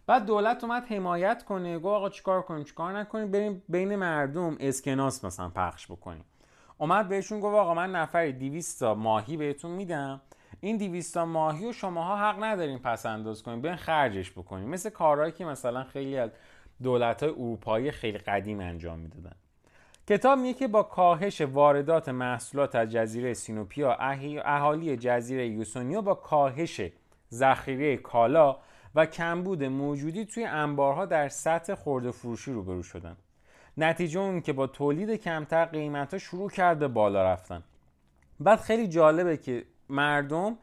بعد 0.06 0.26
دولت 0.26 0.64
اومد 0.64 0.84
حمایت 0.84 1.44
کنه. 1.44 1.78
گفت 1.78 1.86
آقا 1.86 2.08
چیکار 2.08 2.42
کنیم؟ 2.42 2.64
چیکار 2.64 2.98
نکنیم؟ 2.98 3.30
بریم 3.30 3.62
بین 3.68 3.96
مردم 3.96 4.56
اسکناس 4.60 5.24
مثلا 5.24 5.48
پخش 5.48 5.86
بکنیم. 5.86 6.24
اومد 6.78 7.08
بهشون 7.08 7.40
گفت 7.40 7.54
آقا 7.54 7.74
من 7.74 7.92
نفری 7.92 8.32
200 8.32 8.80
تا 8.80 8.94
ماهی 8.94 9.36
بهتون 9.36 9.70
میدم. 9.70 10.20
این 10.60 10.76
200 10.76 11.14
تا 11.14 11.26
ماهی 11.26 11.66
و 11.66 11.72
شماها 11.72 12.16
حق 12.16 12.44
ندارین 12.44 12.78
پس 12.78 13.06
انداز 13.06 13.42
کنین. 13.42 13.60
برین 13.60 13.76
خرجش 13.76 14.32
بکنین. 14.32 14.68
مثل 14.68 14.90
کارهایی 14.90 15.32
که 15.32 15.44
مثلا 15.44 15.84
خیلی 15.84 16.18
از 16.18 16.30
دولت 16.82 17.22
های 17.22 17.32
اروپایی 17.32 17.90
خیلی 17.90 18.18
قدیم 18.18 18.60
انجام 18.60 18.98
می‌دادن. 18.98 19.36
کتاب 20.08 20.38
میگه 20.38 20.58
که 20.58 20.68
با 20.68 20.82
کاهش 20.82 21.40
واردات 21.40 22.08
محصولات 22.08 22.74
از 22.74 22.90
جزیره 22.90 23.34
سینوپیا 23.34 23.96
اهالی 24.44 24.96
جزیره 24.96 25.48
یوسونیو 25.48 26.02
با 26.02 26.14
کاهش 26.14 26.80
ذخیره 27.32 27.96
کالا 27.96 28.56
و 28.94 29.06
کمبود 29.06 29.64
موجودی 29.64 30.24
توی 30.24 30.44
انبارها 30.44 31.06
در 31.06 31.28
سطح 31.28 31.74
خورده 31.74 32.10
فروشی 32.10 32.52
روبرو 32.52 32.82
شدن. 32.82 33.16
نتیجه 33.76 34.20
اون 34.20 34.40
که 34.40 34.52
با 34.52 34.66
تولید 34.66 35.10
کمتر 35.10 35.64
قیمت 35.64 36.12
ها 36.12 36.18
شروع 36.18 36.50
کرده 36.50 36.88
بالا 36.88 37.32
رفتن. 37.32 37.62
بعد 38.40 38.60
خیلی 38.60 38.88
جالبه 38.88 39.36
که 39.36 39.64
مردم 39.88 40.58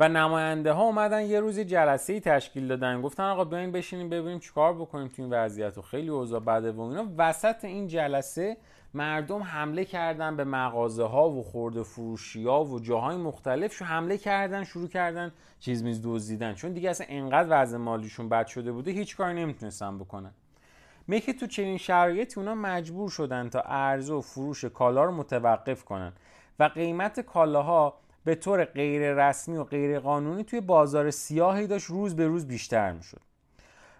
و 0.00 0.08
نماینده 0.08 0.72
ها 0.72 0.82
اومدن 0.82 1.22
یه 1.22 1.40
روز 1.40 1.58
جلسه 1.58 2.12
ای 2.12 2.20
تشکیل 2.20 2.68
دادن. 2.68 3.02
گفتن 3.02 3.22
آقا 3.22 3.44
بیاین 3.44 3.72
بشینیم 3.72 4.08
ببینیم 4.08 4.38
چیکار 4.38 4.74
بکنیم 4.74 5.08
تو 5.08 5.22
این 5.22 5.32
وضعیت 5.32 5.78
و 5.78 5.82
خیلی 5.82 6.08
اوضاع 6.08 6.40
بده 6.40 6.72
و 6.72 6.80
اینا. 6.80 7.06
وسط 7.18 7.64
این 7.64 7.86
جلسه 7.86 8.56
مردم 8.94 9.42
حمله 9.42 9.84
کردن 9.84 10.36
به 10.36 10.44
مغازه 10.44 11.04
ها 11.04 11.30
و 11.30 11.42
خورده 11.42 11.82
فروشی 11.82 12.44
ها 12.44 12.64
و 12.64 12.80
جاهای 12.80 13.16
مختلف 13.16 13.74
شو 13.74 13.84
حمله 13.84 14.18
کردن 14.18 14.64
شروع 14.64 14.88
کردن 14.88 15.32
چیز 15.60 15.82
میز 15.82 16.00
دزدیدن. 16.04 16.54
چون 16.54 16.72
دیگه 16.72 16.90
اصلا 16.90 17.06
انقدر 17.10 17.62
وضع 17.62 17.76
مالیشون 17.76 18.28
بد 18.28 18.46
شده 18.46 18.72
بوده 18.72 18.90
هیچ 18.90 19.16
کاری 19.16 19.34
نمی‌تونستن 19.34 19.98
بکنن. 19.98 20.32
میگه 21.06 21.32
تو 21.32 21.46
چنین 21.46 21.78
شرایطی 21.78 22.40
اونا 22.40 22.54
مجبور 22.54 23.10
شدن 23.10 23.48
تا 23.48 23.60
عرضه 23.60 24.14
و 24.14 24.20
فروش 24.20 24.64
کالا 24.64 25.04
رو 25.04 25.12
متوقف 25.12 25.84
کنن. 25.84 26.12
و 26.58 26.64
قیمت 26.64 27.20
کالاها 27.20 27.94
به 28.28 28.34
طور 28.34 28.64
غیر 28.64 29.14
رسمی 29.14 29.56
و 29.56 29.64
غیر 29.64 30.00
قانونی 30.00 30.44
توی 30.44 30.60
بازار 30.60 31.10
سیاهی 31.10 31.66
داشت 31.66 31.86
روز 31.86 32.16
به 32.16 32.26
روز 32.26 32.46
بیشتر 32.46 32.92
می‌شد. 32.92 33.20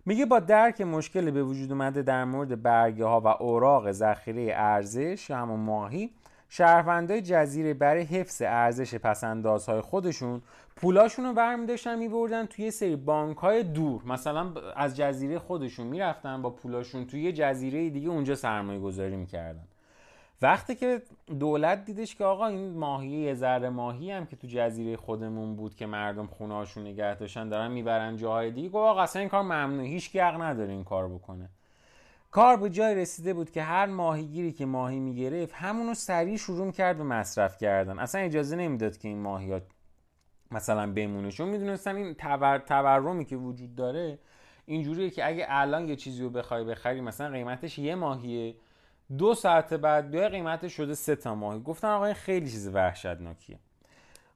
میگه 0.07 0.27
با 0.27 0.41
درک 0.41 0.81
مشکل 0.81 1.31
به 1.31 1.43
وجود 1.43 1.73
اومده 1.73 2.03
در 2.03 2.25
مورد 2.25 2.63
برگه 2.63 3.05
ها 3.05 3.21
و 3.21 3.27
اوراق 3.27 3.93
ذخیره 3.93 4.53
ارزش 4.57 5.31
یا 5.31 5.37
همون 5.37 5.61
ماهی 5.61 6.11
شهروندای 6.49 7.23
جزیره 7.23 7.75
برای 7.75 8.03
حفظ 8.03 8.43
ارزش 8.43 8.95
پسندازهای 8.95 9.81
خودشون 9.81 10.43
پولاشون 10.77 11.25
رو 11.25 11.33
برمی 11.33 11.67
داشتن 11.67 11.99
میبردن 11.99 12.47
توی 12.47 12.71
سری 12.71 12.97
بانک 12.97 13.37
های 13.37 13.63
دور. 13.63 14.03
مثلا 14.07 14.55
از 14.77 14.97
جزیره 14.97 15.39
خودشون 15.39 15.87
می‌رفتن 15.87 16.43
با 16.43 16.51
پولاشون 16.51 17.07
توی 17.07 17.23
یه 17.23 17.33
جزیره 17.33 17.91
دیگه 17.91 18.09
اونجا 18.09 18.35
سرمایه 18.35 18.81
گذاری 18.81 19.17
می‌کردن. 19.17 19.65
وقتی 20.43 20.75
که 20.75 21.03
دولت 21.39 21.85
دیدش 21.85 22.17
که 22.17 22.25
آقا 22.25 22.47
این 22.47 22.79
ماهی 22.79 23.09
یه 23.09 23.35
ذره 23.35 23.69
ماهی 23.69 24.11
هم 24.11 24.27
که 24.27 24.37
تو 24.37 24.47
جزیره 24.47 24.97
خودمون 24.97 25.57
بود 25.57 25.75
که 25.75 25.87
مردم 25.87 26.27
خونهاشون 26.27 26.83
نگه 26.87 27.15
داشتن 27.15 27.49
دارن 27.49 27.71
می‌برن 27.71 28.17
جاهای 28.17 28.51
دیگه 28.51 28.69
گفت 28.69 28.77
آقا 28.77 29.03
اصلا 29.03 29.21
این 29.21 29.29
کار 29.29 29.43
ممنوع 29.43 29.85
هیچ 29.85 30.17
حق 30.17 30.43
نداره 30.43 30.73
این 30.73 30.85
کار 30.85 31.09
بکنه. 31.09 31.49
کار 32.31 32.57
به 32.57 32.71
جای 32.71 32.95
رسیده 32.95 33.35
بود 33.35 33.51
که 33.51 33.63
هر 33.63 33.87
ماهیگیری 33.87 34.53
که 34.53 34.67
ماهی 34.67 35.01
می‌گرفت 35.01 35.55
همونو 35.55 35.95
سریع 35.95 36.37
شروع 36.37 36.73
کرد 36.73 36.99
به 36.99 37.05
مصرف 37.05 37.59
کردن. 37.59 37.99
اصلا 37.99 38.21
اجازه 38.21 38.57
نمی‌داد 38.57 38.99
که 38.99 39.09
این 39.09 39.19
ماهیات 39.19 39.63
مثلا 40.51 40.93
بمونه. 40.93 41.31
چون 41.31 41.49
می‌دونستن 41.49 41.97
این 41.97 42.15
تور... 42.15 42.59
تورمی 42.59 43.25
که 43.25 43.37
وجود 43.37 43.75
داره 43.75 44.19
اینجوریه 44.67 45.11
که 45.11 45.27
اگه 45.27 45.47
الان 45.49 45.89
یه 45.89 45.97
چیزی 45.97 46.23
رو 46.23 46.31
بخوای 46.31 46.65
بخری 46.65 47.01
مثلا 47.01 47.31
قیمتش 47.31 47.79
یه 47.79 47.95
ماهیه. 47.95 48.55
دو 49.19 49.35
ساعت 49.35 49.75
بعد 49.75 50.11
بیای 50.11 50.29
قیمتش 50.29 50.73
شده 50.73 50.95
سه 50.95 51.17
تا 51.17 51.35
ماهی 51.35 51.61
گفتن 51.61 51.89
آقا 51.89 52.05
این 52.05 52.15
خیلی 52.15 52.51
چیز 52.51 52.69
وحشتناکیه. 52.69 53.59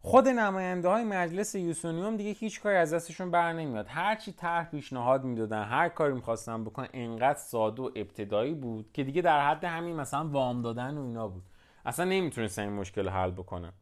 خود 0.02 0.28
نماینده 0.28 0.88
های 0.88 1.04
مجلس 1.04 1.54
یوسونیوم 1.54 2.16
دیگه 2.16 2.30
هیچ 2.30 2.60
کاری 2.60 2.76
از 2.76 2.94
دستشون 2.94 3.30
بر 3.30 3.52
نمیاد. 3.52 3.86
هر 3.88 4.16
چی 4.16 4.32
طرح 4.32 4.64
پیشنهاد 4.64 5.24
می‌دادن 5.24 5.62
هر 5.62 5.88
کاری 5.88 6.12
می‌خواستن 6.14 6.64
بکنن 6.64 6.88
انقدر 6.92 7.38
ساده 7.38 7.82
و 7.82 7.90
ابتدایی 7.96 8.54
بود 8.54 8.90
که 8.92 9.04
دیگه 9.04 9.22
در 9.22 9.48
حد 9.48 9.64
همین 9.64 9.96
مثلا 9.96 10.28
وام 10.28 10.62
دادن 10.62 10.98
و 10.98 11.02
اینا 11.02 11.28
بود. 11.28 11.42
اصلا 11.86 12.04
نمی‌تونستن 12.04 12.62
این 12.62 12.72
مشکل 12.72 13.08
حل 13.08 13.30
بکنن. 13.30 13.72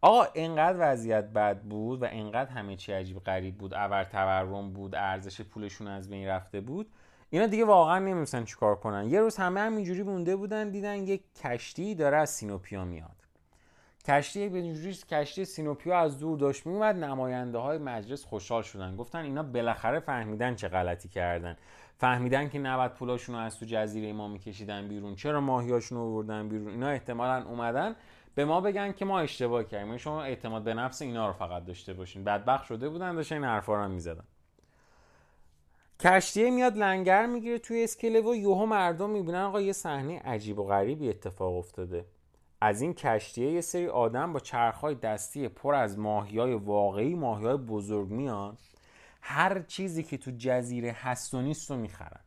آقا 0.00 0.26
انقدر 0.34 0.76
وضعیت 0.78 1.24
بد 1.24 1.62
بود 1.62 2.02
و 2.02 2.06
انقدر 2.10 2.50
همه 2.50 2.76
چی 2.76 2.92
عجیب 2.92 3.18
غریب 3.18 3.58
بود 3.58 3.74
اور 3.74 4.04
تورم 4.04 4.72
بود 4.72 4.94
ارزش 4.94 5.40
پولشون 5.40 5.88
از 5.88 6.10
بین 6.10 6.28
رفته 6.28 6.60
بود. 6.60 6.86
اینا 7.30 7.46
دیگه 7.46 7.64
واقعا 7.64 7.98
نمی‌دونستن 7.98 8.44
چیکار 8.44 8.76
کنن. 8.76 9.10
یه 9.10 9.20
روز 9.20 9.36
همه 9.36 9.60
همینجوری 9.60 10.02
مونده 10.02 10.36
بودن 10.36 10.70
دیدن 10.70 10.94
یک 10.94 11.22
کشتی 11.44 11.94
داره 11.94 12.16
از 12.16 12.30
سینوپیا 12.30 12.84
میاد. 12.84 13.10
کشتی 14.08 14.48
به 14.48 14.62
کشتی 15.08 15.44
سینوپیا 15.44 15.98
از 15.98 16.18
دور 16.18 16.38
داشت 16.38 16.66
میومد 16.66 16.96
نماینده 16.96 17.58
های 17.58 17.78
مجلس 17.78 18.24
خوشحال 18.24 18.62
شدن. 18.62 18.96
گفتن 18.96 19.18
اینا 19.18 19.42
بالاخره 19.42 20.00
فهمیدن 20.00 20.54
چه 20.54 20.68
غلطی 20.68 21.08
کردن. 21.08 21.56
فهمیدن 21.98 22.48
که 22.48 22.58
نباید 22.58 22.92
پولاشون 22.92 23.34
رو 23.34 23.40
از 23.40 23.58
تو 23.58 23.66
جزیره 23.68 24.12
ما 24.12 24.28
میکشیدن 24.28 24.88
بیرون. 24.88 25.14
چرا 25.14 25.40
ماهیاشون 25.40 25.98
رو 25.98 26.04
آوردن 26.04 26.48
بیرون؟ 26.48 26.68
اینا 26.68 26.88
احتمالا 26.88 27.48
اومدن 27.48 27.96
به 28.34 28.44
ما 28.44 28.60
بگن 28.60 28.92
که 28.92 29.04
ما 29.04 29.20
اشتباه 29.20 29.64
کردیم. 29.64 29.96
شما 29.96 30.22
اعتماد 30.22 30.62
به 30.62 30.74
نفس 30.74 31.02
اینا 31.02 31.26
رو 31.26 31.32
فقط 31.32 31.64
داشته 31.64 31.92
باشین. 31.92 32.24
بدبخت 32.24 32.64
شده 32.64 32.88
بودن 32.88 33.14
داشتن 33.14 33.34
این 33.34 33.44
حرفا 33.44 33.84
رو 33.84 33.88
می‌زدن. 33.88 34.24
کشتیه 36.00 36.50
میاد 36.50 36.76
لنگر 36.76 37.26
می‌گیره 37.26 37.58
توی 37.58 37.84
اسکله 37.84 38.20
و 38.20 38.34
یوهو 38.34 38.66
مردم 38.66 39.10
می‌بینن 39.10 39.42
آقا 39.42 39.60
یه 39.60 39.72
صحنه 39.72 40.18
عجیب 40.18 40.58
و 40.58 40.64
غریبی 40.64 41.08
اتفاق 41.08 41.56
افتاده. 41.56 42.04
از 42.60 42.80
این 42.80 42.94
کشتیه 42.94 43.52
یه 43.52 43.60
سری 43.60 43.88
آدم 43.88 44.32
با 44.32 44.40
چرخهای 44.40 44.94
دستی 44.94 45.48
پر 45.48 45.74
از 45.74 45.98
ماهیای 45.98 46.54
واقعی 46.54 47.14
ماهیای 47.14 47.56
بزرگ 47.56 48.08
میان. 48.08 48.56
هر 49.20 49.62
چیزی 49.62 50.02
که 50.02 50.18
تو 50.18 50.30
جزیره 50.38 50.92
هست 50.92 51.34
و 51.34 51.42
نیست 51.42 51.70
رو 51.70 51.76
می‌خرن. 51.76 52.20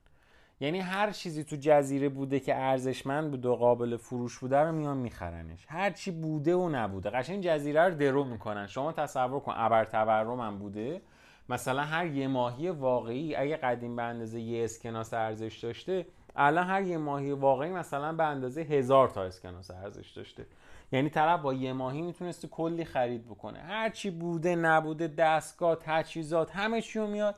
یعنی 0.60 0.80
هر 0.80 1.12
چیزی 1.12 1.44
تو 1.44 1.56
جزیره 1.60 2.10
بوده 2.10 2.40
که 2.40 2.56
ارزشمند 2.56 3.32
بود 3.32 3.46
و 3.46 3.56
قابل 3.56 3.98
فروش 3.98 4.40
بوده 4.40 4.58
رو 4.58 4.72
میان 4.72 4.98
میخرنش. 4.98 5.66
هر 5.70 5.92
چی 5.92 6.12
بوده 6.12 6.56
و 6.56 6.70
نبوده. 6.70 7.10
قشنگ 7.10 7.44
جزیره 7.44 7.84
رو 7.84 7.96
درو 7.96 8.24
می‌کنن. 8.24 8.68
شما 8.68 8.92
تصور 8.92 9.40
کن 9.40 9.54
ابر 9.56 9.86
تورم 9.86 10.40
هم 10.40 10.60
بوده. 10.60 11.02
مثلا 11.50 11.82
هر 11.82 12.08
یه 12.08 12.28
ماهی 12.28 12.70
واقعی 12.70 13.36
اگه 13.36 13.58
قدیم 13.58 13.96
به 13.96 14.04
اندازه 14.04 14.40
یه 14.40 14.64
اسکناس 14.64 15.14
ارزش 15.14 15.58
داشته 15.58 16.06
الان 16.36 16.68
هر 16.68 16.82
یه 16.82 16.98
ماهی 16.98 17.32
واقعی 17.32 17.70
مثلا 17.70 18.14
به 18.14 18.24
اندازه 18.24 18.62
هزار 18.62 19.10
تا 19.10 19.24
اسکناس 19.24 19.72
ارزش 19.72 20.10
داشته. 20.10 20.46
یعنی 20.92 21.10
طرف 21.10 21.42
با 21.42 21.54
یه 21.54 21.74
ماهی 21.74 22.02
می‌تونسته 22.02 22.48
کلی 22.48 22.86
خرید 22.86 23.26
بکنه. 23.26 23.60
هر 23.60 23.90
چی 23.90 24.10
بوده 24.10 24.56
نبوده 24.56 25.08
دستگاه 25.08 25.78
تجهیزات 25.82 26.52
همه 26.52 26.82
چی 26.82 27.00
میاد 27.00 27.36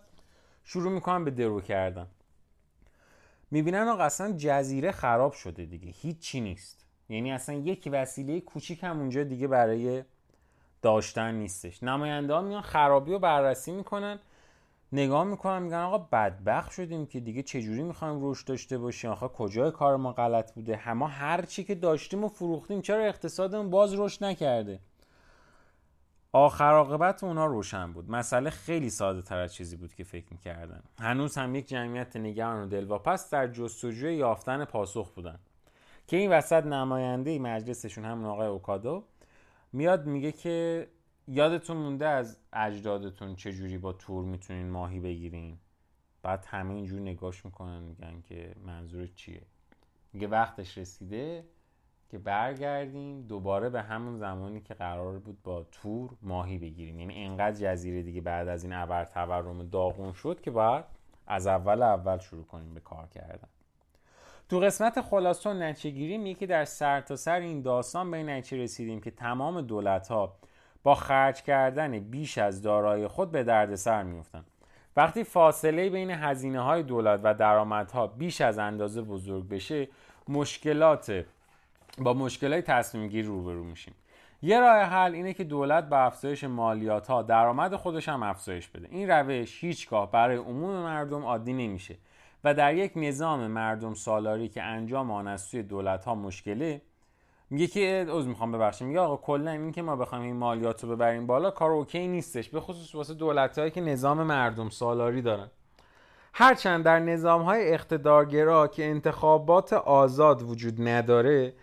شروع 0.63 0.91
می‌کنن 0.91 1.26
به 1.26 1.32
درو 1.32 1.62
کردن. 1.62 2.08
می‌بینن 3.52 3.88
آقا 3.88 4.04
اصلا 4.04 4.32
جزیره 4.38 4.91
خراب 4.91 5.34
شده 5.34 5.65
دیگه. 5.65 5.93
هیچی 6.02 6.41
نیست. 6.41 6.86
یعنی 7.10 7.32
اصلا 7.32 7.56
یک 7.56 7.89
وسیله 7.91 8.41
کوچیک 8.41 8.84
هم 8.84 9.00
اونجا 9.00 9.24
دیگه 9.24 9.47
برای 9.47 10.04
داشتن 10.82 11.36
نیستش. 11.36 11.84
نماینده 11.84 12.34
ها 12.34 12.41
میان 12.41 12.62
خرابی 12.62 13.12
رو 13.12 13.20
بررسی 13.20 13.72
می‌کنن 13.72 14.20
نگاه 14.91 15.24
می‌کنن 15.24 15.62
میگن 15.62 15.78
آقا 15.78 15.98
بدبخت 15.98 16.72
شدیم 16.72 17.06
که 17.06 17.20
دیگه 17.20 17.44
چجوری 17.44 17.84
می‌خوایم 17.84 18.20
رشد 18.22 18.48
داشته 18.48 18.78
باشیم؟ 18.78 19.12
آخه 19.12 19.28
کجای 19.28 19.72
کار 19.72 19.96
ما 19.96 20.13
غلط 20.13 20.54
بوده؟ 20.54 20.76
همه 20.76 21.08
هر 21.08 21.41
چی 21.41 21.63
که 21.63 21.76
داشتیم 21.76 22.24
و 22.24 22.28
فروختیم 22.28 22.82
چرا 22.82 23.04
اقتصادمون 23.04 23.70
باز 23.70 23.94
رشد 23.94 24.24
نکرده؟ 24.24 24.80
آخر 26.34 26.74
عاقبت 26.74 27.24
اونا 27.24 27.46
روشن 27.46 27.94
بود. 27.94 28.12
مسئله 28.12 28.50
خیلی 28.50 28.89
ساده 28.89 29.22
تر 29.22 29.38
از 29.38 29.54
چیزی 29.54 29.76
بود 29.76 29.94
که 29.94 30.04
فکر 30.04 30.26
می‌کردن. 30.32 30.84
هنوز 31.00 31.38
هم 31.38 31.56
یک 31.56 31.67
جمعیت 31.67 32.15
نگران 32.15 32.63
و 32.63 32.67
دلواپس 32.67 33.30
در 33.30 33.48
جستجوی 33.48 34.15
یافتن 34.15 34.65
پاسخ 34.65 35.12
بودن. 35.12 35.39
که 36.08 36.17
این 36.17 36.32
وسط 36.32 36.65
نماینده 36.65 37.39
مجلسشون 37.39 38.06
همون 38.06 38.26
آقای 38.26 38.48
اوکادو 38.48 39.04
میاد 39.73 40.05
میگه 40.05 40.31
که 40.31 40.88
یادتون 41.27 41.77
مونده 41.77 42.07
از 42.07 42.38
اجدادتون 42.53 43.36
چجوری 43.36 43.77
با 43.77 43.93
تور 43.93 44.25
می‌تونین 44.25 44.69
ماهی 44.69 44.99
بگیرین؟ 44.99 45.57
بعد 46.23 46.45
همه 46.47 46.73
اینجور 46.73 46.99
نگاش 47.01 47.45
می‌کنن 47.45 47.84
میگن 47.84 48.21
که 48.21 48.55
منظور 48.65 49.07
چیه؟ 49.07 49.41
میگه 50.13 50.27
وقتش 50.27 50.77
رسیده 50.77 51.45
که 52.10 52.17
برگردیم 52.17 53.21
دوباره 53.21 53.69
به 53.69 53.81
همون 53.81 54.17
زمانی 54.17 54.62
که 54.62 54.73
قرار 54.73 55.19
بود 55.19 55.43
با 55.43 55.63
تور 55.63 56.10
ماهی 56.21 56.57
بگیریم. 56.57 56.99
یعنی 56.99 57.25
انقدر 57.25 57.55
جزیره 57.55 58.03
دیگه 58.03 58.21
بعد 58.21 58.47
از 58.47 58.63
این 58.63 58.73
ابر 58.73 59.05
تورم 59.05 59.69
داغون 59.69 60.13
شد 60.13 60.41
که 60.41 60.51
باید 60.51 60.86
از 61.27 61.47
اول 61.47 61.81
اول 61.81 62.17
شروع 62.17 62.45
کنیم 62.45 62.73
به 62.73 62.79
کار 62.79 63.07
کردن. 63.07 63.47
تو 64.52 64.60
قسمت 64.60 65.02
خلاصه 65.02 65.50
و 65.50 65.54
نتیجه 65.54 66.18
میگه 66.18 66.40
که 66.40 66.46
در 66.46 66.66
سر 66.66 67.16
سر 67.16 67.40
این 67.40 67.62
داستان 67.62 68.12
به 68.12 68.18
این 68.18 68.30
نتیجه 68.30 68.64
رسیدیم 68.64 69.02
که 69.02 69.12
تمام 69.12 69.62
دولت 69.62 70.08
ها 70.08 70.34
با 70.84 70.96
خرج 70.96 71.42
کردن 71.42 72.00
بیش 72.00 72.38
از 72.38 72.62
دارایی 72.62 73.08
خود 73.08 73.32
به 73.32 73.44
دردسر 73.44 74.04
میفتن 74.04 74.44
وقتی 74.98 75.24
فاصله 75.24 75.90
بین 75.90 76.10
هزینه 76.10 76.60
های 76.60 76.84
دولت 76.84 77.20
و 77.24 77.34
درآمدها 77.34 78.08
بیش 78.08 78.42
از 78.42 78.58
اندازه 78.58 79.02
بزرگ 79.02 79.50
بشه 79.50 79.88
مشکلات 80.30 81.26
با 81.98 82.14
مشکلات 82.14 82.64
تصمیم 82.64 83.08
گیری 83.08 83.28
روبرو 83.28 83.64
میشیم. 83.64 83.94
یه 84.42 84.60
راه 84.60 84.82
حل 84.82 85.14
اینه 85.14 85.34
که 85.34 85.44
دولت 85.44 85.84
با 85.84 85.98
افزایش 85.98 86.44
مالیات 86.44 87.08
ها 87.08 87.22
درآمد 87.22 87.76
خودش 87.76 88.10
هم 88.10 88.24
افزایش 88.24 88.68
بده. 88.68 88.88
این 88.92 89.10
روش 89.10 89.64
هیچگاه 89.64 90.12
برای 90.12 90.38
عموم 90.38 90.84
مردم 90.84 91.24
عادی 91.24 91.54
نمیشه. 91.54 91.96
و 92.43 92.54
در 92.54 92.75
یک 92.75 92.91
نظام 92.95 93.47
مردم 93.47 93.93
سالاری 93.93 94.49
که 94.49 94.63
انجام 94.63 95.12
آن 95.12 95.27
از 95.27 95.41
سوی 95.41 95.63
دولت 95.63 96.06
ها 96.06 96.15
مشکله 96.15 96.82
میگه 97.49 97.67
که 97.67 98.06
عذر 98.10 98.27
می‌خوام 98.27 98.51
ببخشید 98.51 98.88
میگه 98.88 98.99
آقا 98.99 99.17
کلا 99.17 99.51
این 99.51 99.71
که 99.71 99.82
ما 99.82 99.95
بخوایم 99.95 100.23
این 100.23 100.36
مالیات 100.36 100.84
رو 100.84 100.89
ببریم 100.89 101.27
بالا 101.27 101.51
کار 101.51 101.71
اوکی 101.71 102.08
نیستش 102.08 102.49
به 102.49 102.60
خصوص 102.60 102.95
واسه 102.95 103.13
دولتهایی 103.13 103.71
که 103.71 103.82
نظام 103.82 104.23
مردم 104.23 104.69
سالاری 104.69 105.21
دارن. 105.21 105.47
هرچند 106.34 106.86
در 106.86 106.99
نظام 106.99 107.41
های 107.41 107.73
اقتدارگرا 107.73 108.67
که 108.67 108.86
انتخابات 108.86 109.73
آزاد 109.73 110.41
وجود 110.41 110.88
نداره 110.88 111.54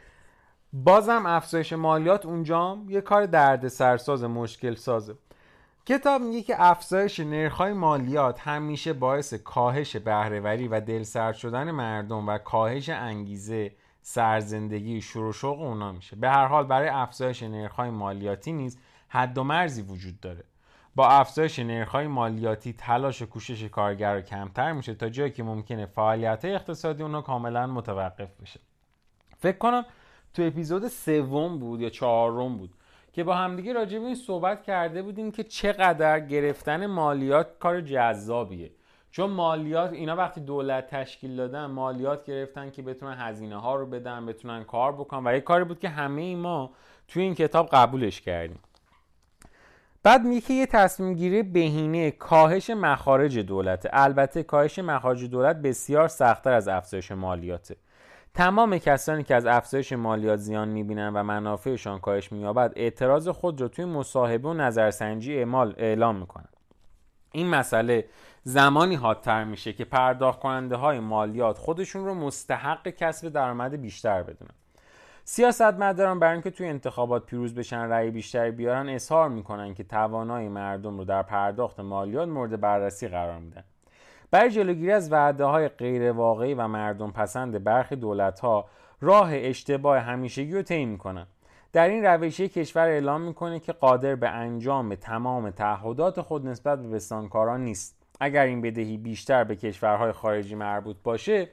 بازم 0.72 1.26
افزایش 1.26 1.72
مالیات 1.72 2.26
اونجام 2.26 2.90
یه 2.90 3.00
کار 3.00 3.26
درد 3.26 3.68
سرساز 3.68 4.24
مشکل 4.24 4.74
سازه 4.74 5.14
کتاب 5.88 6.22
میگه 6.22 6.42
که 6.42 6.54
افزایش 6.58 7.20
نرخ‌های 7.20 7.72
مالیات 7.72 8.40
همیشه 8.40 8.92
باعث 8.92 9.34
کاهش 9.34 9.96
بهرهوری 9.96 10.68
و 10.68 10.80
دلسرد 10.80 11.34
شدن 11.34 11.70
مردم 11.70 12.28
و 12.28 12.38
کاهش 12.38 12.88
انگیزه 12.88 13.72
سرزندگی 14.02 15.00
شروع 15.00 15.32
شوق 15.32 15.60
اونا 15.60 15.92
میشه. 15.92 16.16
به 16.16 16.30
هر 16.30 16.46
حال 16.46 16.66
برای 16.66 16.88
افزایش 16.88 17.42
نرخ‌های 17.42 17.90
مالیاتی 17.90 18.52
نیز 18.52 18.78
حد 19.08 19.38
و 19.38 19.44
مرزی 19.44 19.82
وجود 19.82 20.20
داره. 20.20 20.44
با 20.94 21.08
افزایش 21.08 21.58
نرخ‌های 21.58 22.06
مالیاتی 22.06 22.72
تلاش 22.72 23.22
و 23.22 23.26
کوشش 23.26 23.64
کارگر 23.64 24.20
کمتر 24.20 24.72
میشه 24.72 24.94
تا 24.94 25.08
جایی 25.08 25.30
که 25.30 25.42
ممکنه 25.42 25.86
فعالیت 25.86 26.44
اقتصادی 26.44 27.02
اونا 27.02 27.22
کاملا 27.22 27.66
متوقف 27.66 28.40
بشه. 28.42 28.60
فکر 29.38 29.58
کنم 29.58 29.84
تو 30.34 30.42
اپیزود 30.42 30.88
سوم 30.88 31.58
بود 31.58 31.80
یا 31.80 31.90
چهارم 31.90 32.56
بود 32.58 32.74
که 33.18 33.24
با 33.24 33.34
همدیگه 33.34 33.72
راجع 33.72 33.98
به 33.98 34.04
این 34.04 34.14
صحبت 34.14 34.62
کرده 34.62 35.02
بودیم 35.02 35.30
که 35.30 35.44
چقدر 35.44 36.20
گرفتن 36.20 36.86
مالیات 36.86 37.58
کار 37.58 37.80
جذابیه. 37.80 38.70
چون 39.10 39.30
مالیات 39.30 39.92
اینا 39.92 40.16
وقتی 40.16 40.40
دولت 40.40 40.86
تشکیل 40.86 41.36
دادن 41.36 41.66
مالیات 41.66 42.24
گرفتن 42.24 42.70
که 42.70 42.82
بتونن 42.82 43.16
هزینه 43.18 43.56
ها 43.56 43.74
رو 43.74 43.86
بدن 43.86 44.26
بتونن 44.26 44.64
کار 44.64 44.92
بکنن. 44.92 45.26
و 45.26 45.34
یه 45.34 45.40
کاری 45.40 45.64
بود 45.64 45.78
که 45.78 45.88
همه 45.88 46.36
ما 46.36 46.70
توی 47.08 47.22
این 47.22 47.34
کتاب 47.34 47.68
قبولش 47.72 48.20
کردیم. 48.20 48.58
بعد 50.02 50.24
میگه 50.24 50.52
یه 50.52 50.66
تصمیم 50.66 51.14
گیری 51.14 51.42
بهینه 51.42 52.10
کاهش 52.10 52.70
مخارج 52.70 53.38
دولت. 53.38 53.88
البته 53.92 54.42
کاهش 54.42 54.78
مخارج 54.78 55.24
دولت 55.24 55.56
بسیار 55.56 56.08
سختتر 56.08 56.52
از 56.52 56.68
افزایش 56.68 57.12
مالیاته. 57.12 57.76
تمام 58.38 58.78
کسانی 58.78 59.24
که 59.24 59.34
از 59.34 59.46
افزایش 59.46 59.92
مالیات 59.92 60.38
زیان 60.38 60.68
می‌بینن 60.68 61.08
و 61.14 61.22
منافعشان 61.22 61.98
کاهش 61.98 62.32
مییابد 62.32 62.72
اعتراض 62.76 63.28
خود 63.28 63.60
را 63.60 63.68
توی 63.68 63.84
مصاحبه 63.84 64.48
و 64.48 64.54
نظرسنجی 64.54 65.38
اعمال 65.38 65.74
اعلام 65.78 66.16
می‌کنن 66.16 66.48
این 67.32 67.46
مسئله 67.46 68.04
زمانی 68.42 68.94
حادتر 68.94 69.44
میشه 69.44 69.72
که 69.72 69.84
پرداخت 69.84 70.40
کننده 70.40 70.76
های 70.76 71.00
مالیات 71.00 71.58
خودشون 71.58 72.04
رو 72.04 72.14
مستحق 72.14 72.88
کسب 72.88 73.28
درآمد 73.28 73.74
بیشتر 73.74 74.22
بدونن. 74.22 74.54
سیاستمداران 75.24 76.18
برای 76.18 76.32
اینکه 76.32 76.50
توی 76.50 76.66
انتخابات 76.66 77.26
پیروز 77.26 77.54
بشن 77.54 77.88
رأی 77.88 78.10
بیشتری 78.10 78.50
بیارن 78.50 78.88
اظهار 78.88 79.28
می‌کنن 79.28 79.74
که 79.74 79.84
توانای 79.84 80.48
مردم 80.48 80.98
رو 80.98 81.04
در 81.04 81.22
پرداخت 81.22 81.80
مالیات 81.80 82.28
مورد 82.28 82.60
بررسی 82.60 83.08
قرار 83.08 83.38
میدن. 83.38 83.64
برای 84.30 84.50
جلوگیری 84.50 84.92
از 84.92 85.12
وعده 85.12 85.44
های 85.44 85.68
غیر 85.68 86.12
واقعی 86.12 86.54
و 86.54 86.68
مردم 86.68 87.10
پسند 87.10 87.64
برخی 87.64 87.96
دولت 87.96 88.40
ها 88.40 88.64
راه 89.00 89.30
اشتباه 89.32 89.98
همیشگی 89.98 90.52
رو 90.52 90.62
طی 90.62 90.84
می‌کنن. 90.84 91.26
در 91.72 91.88
این 91.88 92.04
روشی 92.04 92.48
کشور 92.48 92.88
اعلام 92.88 93.20
می‌کنه 93.20 93.60
که 93.60 93.72
قادر 93.72 94.14
به 94.14 94.28
انجام 94.28 94.94
تمام 94.94 95.50
تعهدات 95.50 96.20
خود 96.20 96.46
نسبت 96.46 96.82
به 96.82 96.88
بستانکاران 96.88 97.64
نیست. 97.64 97.96
اگر 98.20 98.42
این 98.42 98.60
بدهی 98.60 98.96
بیشتر 98.96 99.44
به 99.44 99.56
کشورهای 99.56 100.12
خارجی 100.12 100.54
مربوط 100.54 100.96
باشه 101.04 101.48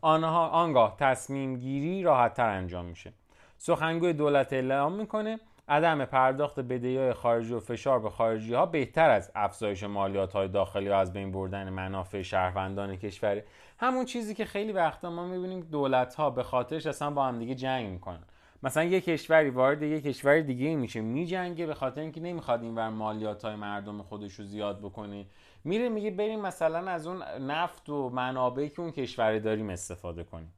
آنها 0.00 0.48
آنگاه 0.48 0.96
تصمیم 0.98 1.56
گیری 1.56 2.02
راحتتر 2.02 2.48
انجام 2.48 2.84
میشه. 2.84 3.12
سخنگوی 3.58 4.12
دولت 4.12 4.52
اعلام 4.52 4.92
می‌کنه 4.92 5.38
عدم 5.68 6.04
پرداخت 6.04 6.60
بدهی 6.60 7.12
خارجی 7.12 7.54
و 7.54 7.60
فشار 7.60 8.00
به 8.00 8.10
خارجی 8.10 8.54
ها 8.54 8.66
بهتر 8.66 9.10
از 9.10 9.32
افزایش 9.34 9.82
مالیات 9.82 10.32
های 10.32 10.48
داخلی 10.48 10.88
و 10.88 10.92
از 10.92 11.12
بین 11.12 11.32
بردن 11.32 11.68
منافع 11.68 12.22
شهروندان 12.22 12.96
کشوره 12.96 13.44
همون 13.78 14.04
چیزی 14.04 14.34
که 14.34 14.44
خیلی 14.44 14.72
وقتا 14.72 15.10
ما 15.10 15.26
می‌بینیم 15.26 15.60
دولت 15.60 16.14
ها 16.14 16.30
به 16.30 16.42
خاطرش 16.42 16.86
اصلا 16.86 17.10
با 17.10 17.26
هم 17.26 17.38
دیگه 17.38 17.54
جنگ 17.54 17.88
می‌کنن. 17.88 18.22
مثلا 18.62 18.84
یه 18.84 19.00
کشوری 19.00 19.50
وارد 19.50 19.82
یه 19.82 20.00
کشور 20.00 20.40
دیگه 20.40 20.76
میشه 20.76 21.00
میجنگه 21.00 21.66
به 21.66 21.74
خاطر 21.74 22.00
اینکه 22.00 22.20
نمی‌خواد 22.20 22.62
اینور 22.62 22.88
مالیات 22.88 23.44
های 23.44 23.56
مردم 23.56 24.02
خودش 24.02 24.34
رو 24.34 24.44
زیاد 24.44 24.78
بکنه. 24.78 25.26
میره 25.64 25.88
میگه 25.88 26.10
بریم 26.10 26.40
مثلا 26.40 26.90
از 26.90 27.06
اون 27.06 27.22
نفت 27.22 27.88
و 27.88 28.10
منابعی 28.10 28.68
که 28.68 28.80
اون 28.80 28.90
کشور 28.90 29.38
داریم 29.38 29.70
استفاده 29.70 30.24
کنیم. 30.24 30.52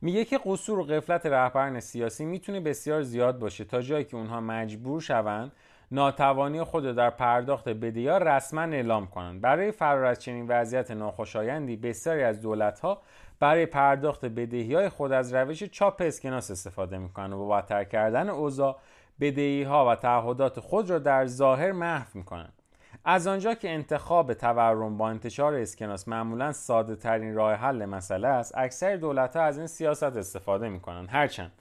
میگه 0.00 0.24
که 0.24 0.40
قصور 0.44 0.78
و 0.78 0.84
قفلت 0.84 1.26
رهبران 1.26 1.80
سیاسی 1.80 2.24
می‌تونه 2.24 2.60
بسیار 2.60 3.02
زیاد 3.02 3.38
باشه 3.38 3.64
تا 3.64 3.82
جایی 3.82 4.04
که 4.04 4.16
اونها 4.16 4.40
مجبور 4.40 5.00
شوند 5.00 5.52
ناتوانی 5.90 6.62
خود 6.62 6.84
در 6.84 7.10
پرداخت 7.10 7.68
بدهی‌ها 7.68 8.18
رسما 8.18 8.62
اعلام 8.62 9.06
کنند. 9.06 9.40
برای 9.40 9.72
فرار 9.72 10.04
از 10.04 10.18
چنین 10.18 10.46
وضعیت 10.48 10.90
ناخوشایندی 10.90 11.76
بسیاری 11.76 12.22
از 12.22 12.40
دولت‌ها 12.40 13.02
برای 13.40 13.66
پرداخت 13.66 14.24
بدهی 14.24 14.88
خود 14.88 15.12
از 15.12 15.34
روش 15.34 15.64
چاپ 15.64 16.02
اسکناس 16.06 16.50
استفاده 16.50 16.98
می‌کنند 16.98 17.32
و 17.32 17.38
با 17.38 17.56
بدتر 17.56 17.84
کردن 17.84 18.28
اوضاع 18.28 18.78
بدهی 19.20 19.62
ها 19.62 19.88
و 19.88 19.94
تعهدات 19.94 20.60
خود 20.60 20.90
را 20.90 20.98
در 20.98 21.26
ظاهر 21.26 21.72
محو 21.72 22.06
می‌کنند. 22.14 22.57
از 23.10 23.26
آنجا 23.26 23.54
که 23.54 23.70
انتخاب 23.70 24.34
تورم 24.34 24.96
با 24.96 25.08
انتشار 25.08 25.54
اسکناس 25.54 26.08
معمولا 26.08 26.52
ساده 26.52 26.96
ترین 26.96 27.34
راه 27.34 27.54
حل 27.54 27.84
مسئله 27.84 28.28
است 28.28 28.52
اکثر 28.58 28.96
دولت 28.96 29.36
ها 29.36 29.42
از 29.42 29.58
این 29.58 29.66
سیاست 29.66 30.02
استفاده 30.02 30.68
می 30.68 30.80
کنند 30.80 31.08
هرچند 31.10 31.52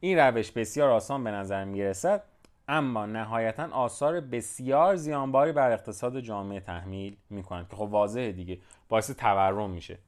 این 0.00 0.18
روش 0.18 0.52
بسیار 0.52 0.90
آسان 0.90 1.24
به 1.24 1.30
نظر 1.30 1.64
می 1.64 1.82
رسد 1.82 2.22
اما 2.68 3.06
نهایتا 3.06 3.68
آثار 3.72 4.20
بسیار 4.20 4.96
زیانباری 4.96 5.52
بر 5.52 5.72
اقتصاد 5.72 6.20
جامعه 6.20 6.60
تحمیل 6.60 7.16
می 7.30 7.42
کنند 7.42 7.68
که 7.68 7.76
خب 7.76 7.82
واضحه 7.82 8.32
دیگه 8.32 8.58
باعث 8.88 9.10
تورم 9.10 9.70
میشه. 9.70 9.98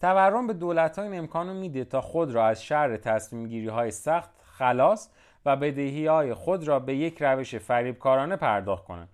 تورم 0.00 0.46
به 0.46 0.52
دولت 0.52 0.98
ها 0.98 1.04
این 1.04 1.18
امکان 1.18 1.48
رو 1.48 1.54
میده 1.54 1.84
تا 1.84 2.00
خود 2.00 2.30
را 2.30 2.46
از 2.46 2.64
شر 2.64 2.96
تصمیم 2.96 3.48
گیری 3.48 3.68
های 3.68 3.90
سخت 3.90 4.30
خلاص 4.42 5.08
و 5.46 5.56
بدهی 5.56 6.06
های 6.06 6.34
خود 6.34 6.68
را 6.68 6.78
به 6.78 6.96
یک 6.96 7.22
روش 7.22 7.54
فریبکارانه 7.54 8.36
پرداخت 8.36 8.84
کنند. 8.84 9.08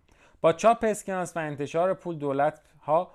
با 0.44 0.52
چاپ 0.52 0.84
اسکناس 0.88 1.36
و 1.36 1.40
انتشار 1.40 1.94
پول 1.94 2.16
دولت 2.18 2.60
ها 2.82 3.10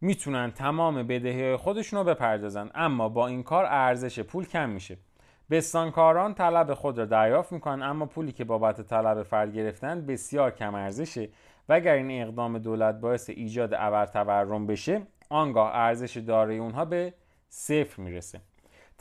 می‌تونن 0.00 0.50
تمام 0.50 1.02
بدهی 1.02 1.56
خودشون 1.56 1.98
رو 1.98 2.04
بپردازن 2.04 2.70
اما 2.74 3.08
با 3.08 3.26
این 3.26 3.42
کار 3.42 3.64
ارزش 3.64 4.20
پول 4.20 4.46
کم 4.46 4.68
میشه. 4.68 4.96
بستانکاران 5.50 6.34
طلب 6.34 6.74
خود 6.74 6.98
را 6.98 7.04
دریافت 7.04 7.52
می‌کنن 7.52 7.82
اما 7.82 8.06
پولی 8.06 8.32
که 8.32 8.44
بابت 8.44 8.80
طلب 8.80 9.22
فرد 9.22 9.54
گرفتن 9.54 10.06
بسیار 10.06 10.50
کم 10.50 10.74
ارزشه 10.74 11.28
و 11.68 11.72
اگر 11.72 11.94
این 11.94 12.22
اقدام 12.22 12.58
دولت 12.58 13.00
باعث 13.00 13.30
ایجاد 13.30 13.74
ابر 13.74 14.06
تورم 14.06 14.66
بشه 14.66 15.02
آنگاه 15.28 15.70
ارزش 15.74 16.16
دارای 16.16 16.58
اونها 16.58 16.84
به 16.84 17.14
صفر 17.48 18.02
می‌رسه. 18.02 18.40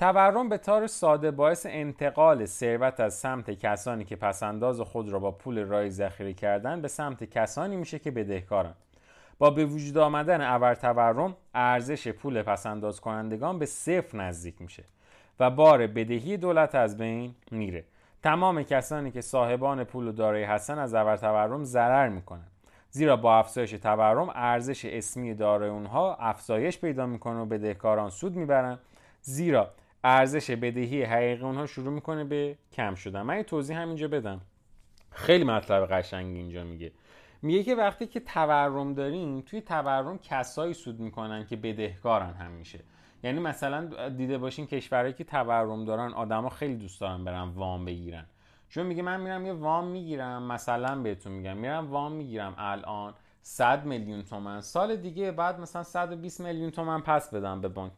تورم 0.01 0.49
به 0.49 0.57
طور 0.57 0.87
ساده 0.87 1.31
باعث 1.31 1.65
انتقال 1.69 2.45
ثروت 2.45 2.99
از 2.99 3.13
سمت 3.13 3.51
کسانی 3.51 4.05
که 4.05 4.15
پسنداز 4.15 4.81
خود 4.81 5.09
را 5.09 5.19
با 5.19 5.31
پول 5.31 5.65
رای 5.65 5.89
ذخیره 5.89 6.33
کردن 6.33 6.81
به 6.81 6.87
سمت 6.87 7.23
کسانی 7.23 7.75
میشه 7.75 7.99
که 7.99 8.11
بدهکارن. 8.11 8.73
با 9.39 9.49
به 9.49 9.65
وجود 9.65 9.97
آمدن 9.97 10.41
ابر 10.41 10.75
تورم 10.75 11.35
ارزش 11.53 12.07
پول 12.07 12.41
پسنداز 12.41 13.01
کنندگان 13.01 13.59
به 13.59 13.65
صفر 13.65 14.17
نزدیک 14.17 14.61
میشه 14.61 14.83
و 15.39 15.49
بار 15.49 15.87
بدهی 15.87 16.37
دولت 16.37 16.75
از 16.75 16.97
بین 16.97 17.35
میره. 17.51 17.83
تمام 18.23 18.63
کسانی 18.63 19.11
که 19.11 19.21
صاحبان 19.21 19.83
پول 19.83 20.07
و 20.07 20.11
دارایی 20.11 20.43
هستن 20.43 20.79
از 20.79 20.93
ابر 20.93 21.17
تورم 21.17 21.63
ضرر 21.63 22.09
می‌کنن. 22.09 22.47
زیرا 22.89 23.15
با 23.15 23.37
افزایش 23.37 23.71
تورم 23.71 24.29
ارزش 24.35 24.85
اسمی 24.85 25.33
دارای 25.33 25.69
اونها 25.69 26.15
افزایش 26.15 26.79
پیدا 26.79 27.05
می‌کنه 27.05 27.39
و 27.39 27.45
بدهکاران 27.45 28.09
سود 28.09 28.35
می‌برن. 28.35 28.79
زیرا 29.21 29.69
ارزش 30.03 30.51
بدهی 30.51 31.03
حقیقی 31.03 31.43
اونها 31.43 31.65
شروع 31.65 31.93
می‌کنه 31.93 32.23
به 32.23 32.57
کم 32.73 32.95
شدن. 32.95 33.21
من 33.21 33.37
یه 33.37 33.43
توضیح 33.43 33.77
همینجا 33.77 34.07
بدم. 34.07 34.41
خیلی 35.11 35.43
مطلب 35.43 35.85
قشنگی 35.85 36.37
اینجا 36.37 36.63
میگه. 36.63 36.91
میگه 37.41 37.63
که 37.63 37.75
وقتی 37.75 38.07
که 38.07 38.19
تورم 38.19 38.93
داریم 38.93 39.41
توی 39.41 39.61
تورم 39.61 40.17
کسایی 40.17 40.73
سود 40.73 40.99
می‌کنن 40.99 41.45
که 41.45 41.55
بدهکارن 41.55 42.33
هم 42.33 42.51
میشه 42.51 42.79
یعنی 43.23 43.39
مثلا 43.39 44.09
دیده 44.09 44.37
باشین 44.37 44.67
کشورهایی 44.67 45.13
که 45.13 45.23
تورم 45.23 45.85
دارن 45.85 46.13
آدما 46.13 46.49
خیلی 46.49 46.75
دوست 46.75 47.01
دارن 47.01 47.23
برن 47.23 47.49
وام 47.49 47.85
بگیرن. 47.85 48.25
چون 48.69 48.85
میگه 48.85 49.01
من 49.03 49.21
میرم 49.21 49.45
یه 49.45 49.53
وام 49.53 49.87
می‌گیرم 49.87 50.43
مثلا 50.43 51.01
بهتون 51.01 51.31
میگم 51.33 51.57
میرم 51.57 51.91
وام 51.91 52.11
می‌گیرم 52.11 52.55
الان 52.57 53.13
100 53.41 53.85
میلیون 53.85 54.23
تومن 54.23 54.61
سال 54.61 54.95
دیگه 54.95 55.31
بعد 55.31 55.59
مثلا 55.59 55.83
120 55.83 56.41
میلیون 56.41 56.71
تومن 56.71 57.01
پس 57.01 57.33
بدم 57.33 57.61
به 57.61 57.67
بانک. 57.67 57.91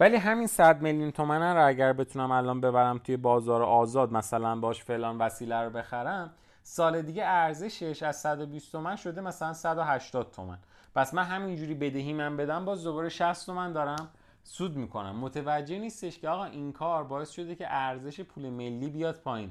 ولی 0.00 0.16
همین 0.16 0.46
100 0.46 0.82
میلیون 0.82 1.10
تومن 1.10 1.56
رو 1.56 1.66
اگر 1.66 1.92
بتونم 1.92 2.30
الان 2.30 2.60
ببرم 2.60 2.98
توی 2.98 3.16
بازار 3.16 3.62
آزاد 3.62 4.12
مثلا 4.12 4.56
باش 4.56 4.84
فلان 4.84 5.18
وسیله 5.18 5.56
رو 5.56 5.70
بخرم 5.70 6.30
سال 6.62 7.02
دیگه 7.02 7.24
ارزشش 7.26 8.02
از 8.02 8.16
120 8.16 8.72
تومن 8.72 8.96
شده 8.96 9.20
مثلا 9.20 9.52
180 9.52 10.30
تومن. 10.30 10.58
پس 10.94 11.14
من 11.14 11.22
همینجوری 11.22 11.74
بدهی 11.74 12.12
من 12.12 12.36
بدم 12.36 12.64
باز 12.64 12.84
دوباره 12.84 13.08
60 13.08 13.46
تومن 13.46 13.72
دارم 13.72 14.08
سود 14.44 14.76
می‌کنم. 14.76 15.16
متوجه 15.16 15.78
نیستش 15.78 16.18
که 16.18 16.28
آقا 16.28 16.44
این 16.44 16.72
کار 16.72 17.04
باعث 17.04 17.30
شده 17.30 17.54
که 17.54 17.66
ارزش 17.68 18.20
پول 18.20 18.50
ملی 18.50 18.88
بیاد 18.88 19.20
پایین. 19.20 19.50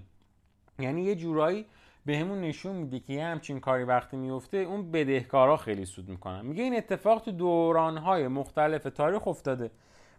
یعنی 0.79 1.03
یه 1.03 1.15
جورایی 1.15 1.65
بهمون 2.05 2.41
نشون 2.41 2.75
میده 2.75 2.99
که 2.99 3.13
یه 3.13 3.25
همچین 3.25 3.59
کاری 3.59 3.83
وقتی 3.83 4.17
میفته 4.17 4.57
اون 4.57 4.91
بدهکارا 4.91 5.57
خیلی 5.57 5.85
سود 5.85 6.09
می‌کنن. 6.09 6.45
میگه 6.45 6.63
این 6.63 6.77
اتفاق 6.77 7.21
تو 7.21 7.31
دورانهای 7.31 8.27
مختلف 8.27 8.83
تاریخ 8.83 9.27
افتاده. 9.27 9.71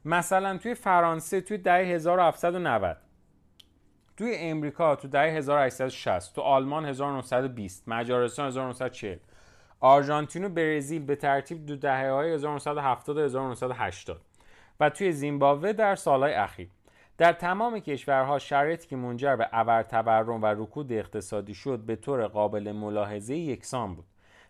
مثلا 0.06 0.58
توی 0.58 0.74
فرانسه 0.74 1.40
توی 1.40 1.58
دهه 1.58 1.76
1790 1.76 2.96
توی 4.16 4.36
امریکا 4.36 4.96
تو 4.96 5.08
دهه 5.08 5.22
1860 5.22 6.34
تو 6.34 6.40
آلمان 6.40 6.84
1920 6.84 7.88
مجارستان 7.88 8.46
1940 8.46 9.18
آرژانتین 9.80 10.44
و 10.44 10.48
برزیل 10.48 11.04
به 11.04 11.16
ترتیب 11.16 11.66
دو 11.66 11.76
دهه 11.76 12.10
های 12.10 12.32
1970 12.32 13.16
و 13.16 13.20
1980 13.20 14.20
و 14.80 14.90
توی 14.90 15.12
زیمبابوه 15.12 15.72
در 15.72 15.94
سالهای 15.94 16.34
اخیر. 16.34 16.68
در 17.18 17.32
تمام 17.32 17.78
کشورها 17.78 18.38
شرایطی 18.38 18.88
که 18.88 18.96
منجر 18.96 19.36
به 19.36 19.48
ابر 19.52 19.82
تورم 19.82 20.42
و 20.42 20.46
رکود 20.46 20.92
اقتصادی 20.92 21.54
شد 21.54 21.78
به 21.78 21.96
طور 21.96 22.26
قابل 22.26 22.72
ملاحظه 22.72 23.34
یکسان 23.34 23.94
بود. 23.94 24.04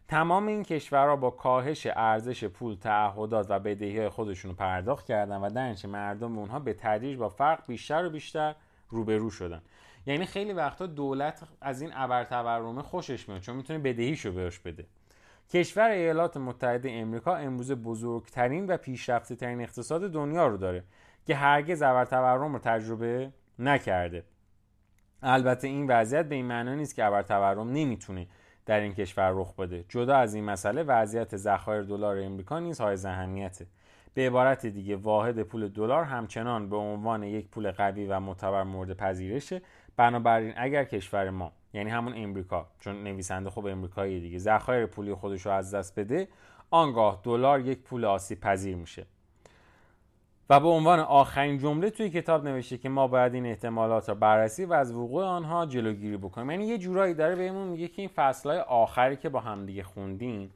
تمام 0.08 0.46
این 0.46 0.62
کشورها 0.62 1.16
با 1.16 1.30
کاهش 1.30 1.86
ارزش 1.96 2.44
پول 2.44 2.74
تعهدات 2.74 3.46
و 3.50 3.58
بدهی 3.58 4.08
خودشون 4.08 4.50
رو 4.50 4.56
پرداخت 4.56 5.06
کردن 5.06 5.36
و 5.36 5.50
در 5.50 5.86
مردم 5.86 6.38
اونها 6.38 6.58
به 6.58 6.72
تدریج 6.72 7.16
با 7.18 7.28
فرق 7.28 7.66
بیشتر 7.66 8.04
و 8.04 8.10
بیشتر 8.10 8.54
روبرو 8.88 9.30
شدن. 9.30 9.62
یعنی 10.06 10.26
خیلی 10.26 10.52
وقتا 10.52 10.86
دولت 10.86 11.42
از 11.60 11.80
این 11.80 11.90
ابر 11.94 12.24
تورمه 12.24 12.82
خوشش 12.82 13.28
میاد 13.28 13.40
چون 13.40 13.56
می‌تونه 13.56 13.78
بدهیشو 13.78 14.32
بهش 14.32 14.58
بده. 14.58 14.86
کشور 15.50 15.90
ایالات 15.90 16.36
متحده 16.36 16.90
امریکا 16.92 17.36
امروز 17.36 17.72
بزرگترین 17.72 18.66
و 18.66 18.76
پیشرفته 18.76 19.36
ترین 19.36 19.60
اقتصاد 19.60 20.10
دنیا 20.10 20.46
رو 20.46 20.56
داره 20.56 20.84
که 21.26 21.34
هرگز 21.34 21.82
ابر 21.82 22.04
تورم 22.04 22.52
رو 22.52 22.58
تجربه 22.58 23.32
نکرده. 23.58 24.24
البته 25.22 25.68
این 25.68 25.86
وضعیت 25.86 26.26
به 26.28 26.34
این 26.34 26.46
معنا 26.46 26.74
نیست 26.74 26.94
که 26.94 27.04
ابر 27.04 27.22
تورم 27.22 27.68
نمی‌تونه 27.68 28.26
در 28.66 28.80
این 28.80 28.94
کشور 28.94 29.30
رخ 29.34 29.54
بده. 29.54 29.84
جدا 29.88 30.16
از 30.16 30.34
این 30.34 30.44
مسئله 30.44 30.82
وضعیت 30.82 31.36
ذخایر 31.36 31.82
دلار 31.82 32.18
امریکا 32.18 32.58
نیز 32.58 32.80
های 32.80 32.98
اهمیته. 33.04 33.66
به 34.14 34.26
عبارت 34.26 34.66
دیگه 34.66 34.96
واحد 34.96 35.42
پول 35.42 35.68
دلار 35.68 36.04
همچنان 36.04 36.68
به 36.68 36.76
عنوان 36.76 37.22
یک 37.22 37.48
پول 37.48 37.70
قوی 37.70 38.06
و 38.06 38.20
معتبر 38.20 38.62
مورد 38.62 38.92
پذیرشه. 38.92 39.62
بنابراین 39.96 40.52
اگر 40.56 40.84
کشور 40.84 41.30
ما 41.30 41.52
یعنی 41.72 41.90
همون 41.90 42.12
امریکا 42.16 42.66
چون 42.80 43.04
نویسنده 43.04 43.50
خوب 43.50 43.66
امریکایی 43.66 44.20
دیگه 44.20 44.38
ذخایر 44.38 44.86
پولی 44.86 45.14
خودش 45.14 45.46
رو 45.46 45.52
از 45.52 45.74
دست 45.74 45.98
بده 45.98 46.28
آنگاه 46.70 47.20
دلار 47.22 47.60
یک 47.60 47.78
پول 47.78 48.04
آسیب 48.04 48.40
پذیر 48.40 48.76
میشه. 48.76 49.06
و 50.50 50.60
به 50.60 50.68
عنوان 50.68 51.00
آخرین 51.00 51.58
جمله 51.58 51.90
توی 51.90 52.10
کتاب 52.10 52.48
نوشته 52.48 52.78
که 52.78 52.88
ما 52.88 53.06
باید 53.06 53.34
این 53.34 53.46
احتمالات 53.46 54.08
را 54.08 54.14
بررسی 54.14 54.64
و 54.64 54.72
از 54.72 54.92
وقوع 54.92 55.24
آنها 55.24 55.66
جلوگیری 55.66 56.16
بکنیم. 56.16 56.50
یعنی 56.50 56.66
یه 56.66 56.78
جورایی 56.78 57.14
داره 57.14 57.36
بهمون 57.36 57.68
میگه 57.68 57.88
که 57.88 58.02
این 58.02 58.10
فصلهای 58.14 58.58
آخری 58.58 59.16
که 59.16 59.28
با 59.28 59.40
همدیگه 59.40 59.82
خوندیم 59.82 60.50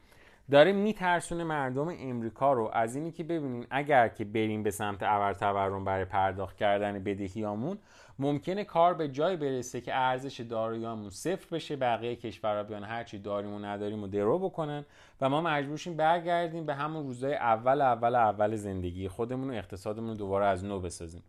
داره 0.50 0.72
میترسونه 0.72 1.44
مردم 1.44 1.88
امریکا 1.88 2.52
رو 2.52 2.70
از 2.72 2.96
اینی 2.96 3.12
که 3.12 3.24
ببینین 3.24 3.66
اگر 3.70 4.08
که 4.08 4.24
بریم 4.24 4.62
به 4.62 4.70
سمت 4.70 5.02
ابر 5.02 5.32
تورم 5.32 5.84
برای 5.84 6.04
پرداخت 6.04 6.56
کردن 6.56 6.98
بدهیامون 6.98 7.78
ممکنه 8.18 8.64
کار 8.64 8.94
به 8.94 9.08
جای 9.08 9.36
برسه 9.36 9.80
که 9.80 9.94
ارزش 9.94 10.40
داراییامون 10.40 11.10
صفر 11.10 11.56
بشه 11.56 11.76
بقیه 11.76 12.16
کشورها 12.16 12.62
بیان 12.62 12.84
هرچی 12.84 13.18
داریم 13.18 13.54
و 13.54 13.58
نداریم 13.58 14.02
و 14.02 14.06
درو 14.06 14.38
بکنن 14.38 14.84
و 15.20 15.28
ما 15.28 15.40
مجبورشیم 15.40 15.96
برگردیم 15.96 16.66
به 16.66 16.74
همون 16.74 17.06
روزای 17.06 17.34
اول 17.34 17.80
اول 17.80 18.14
اول 18.14 18.56
زندگی 18.56 19.08
خودمون 19.08 19.50
و 19.50 19.52
اقتصادمون 19.52 20.08
رو 20.08 20.14
دوباره 20.14 20.46
از 20.46 20.64
نو 20.64 20.80
بسازیم. 20.80 21.22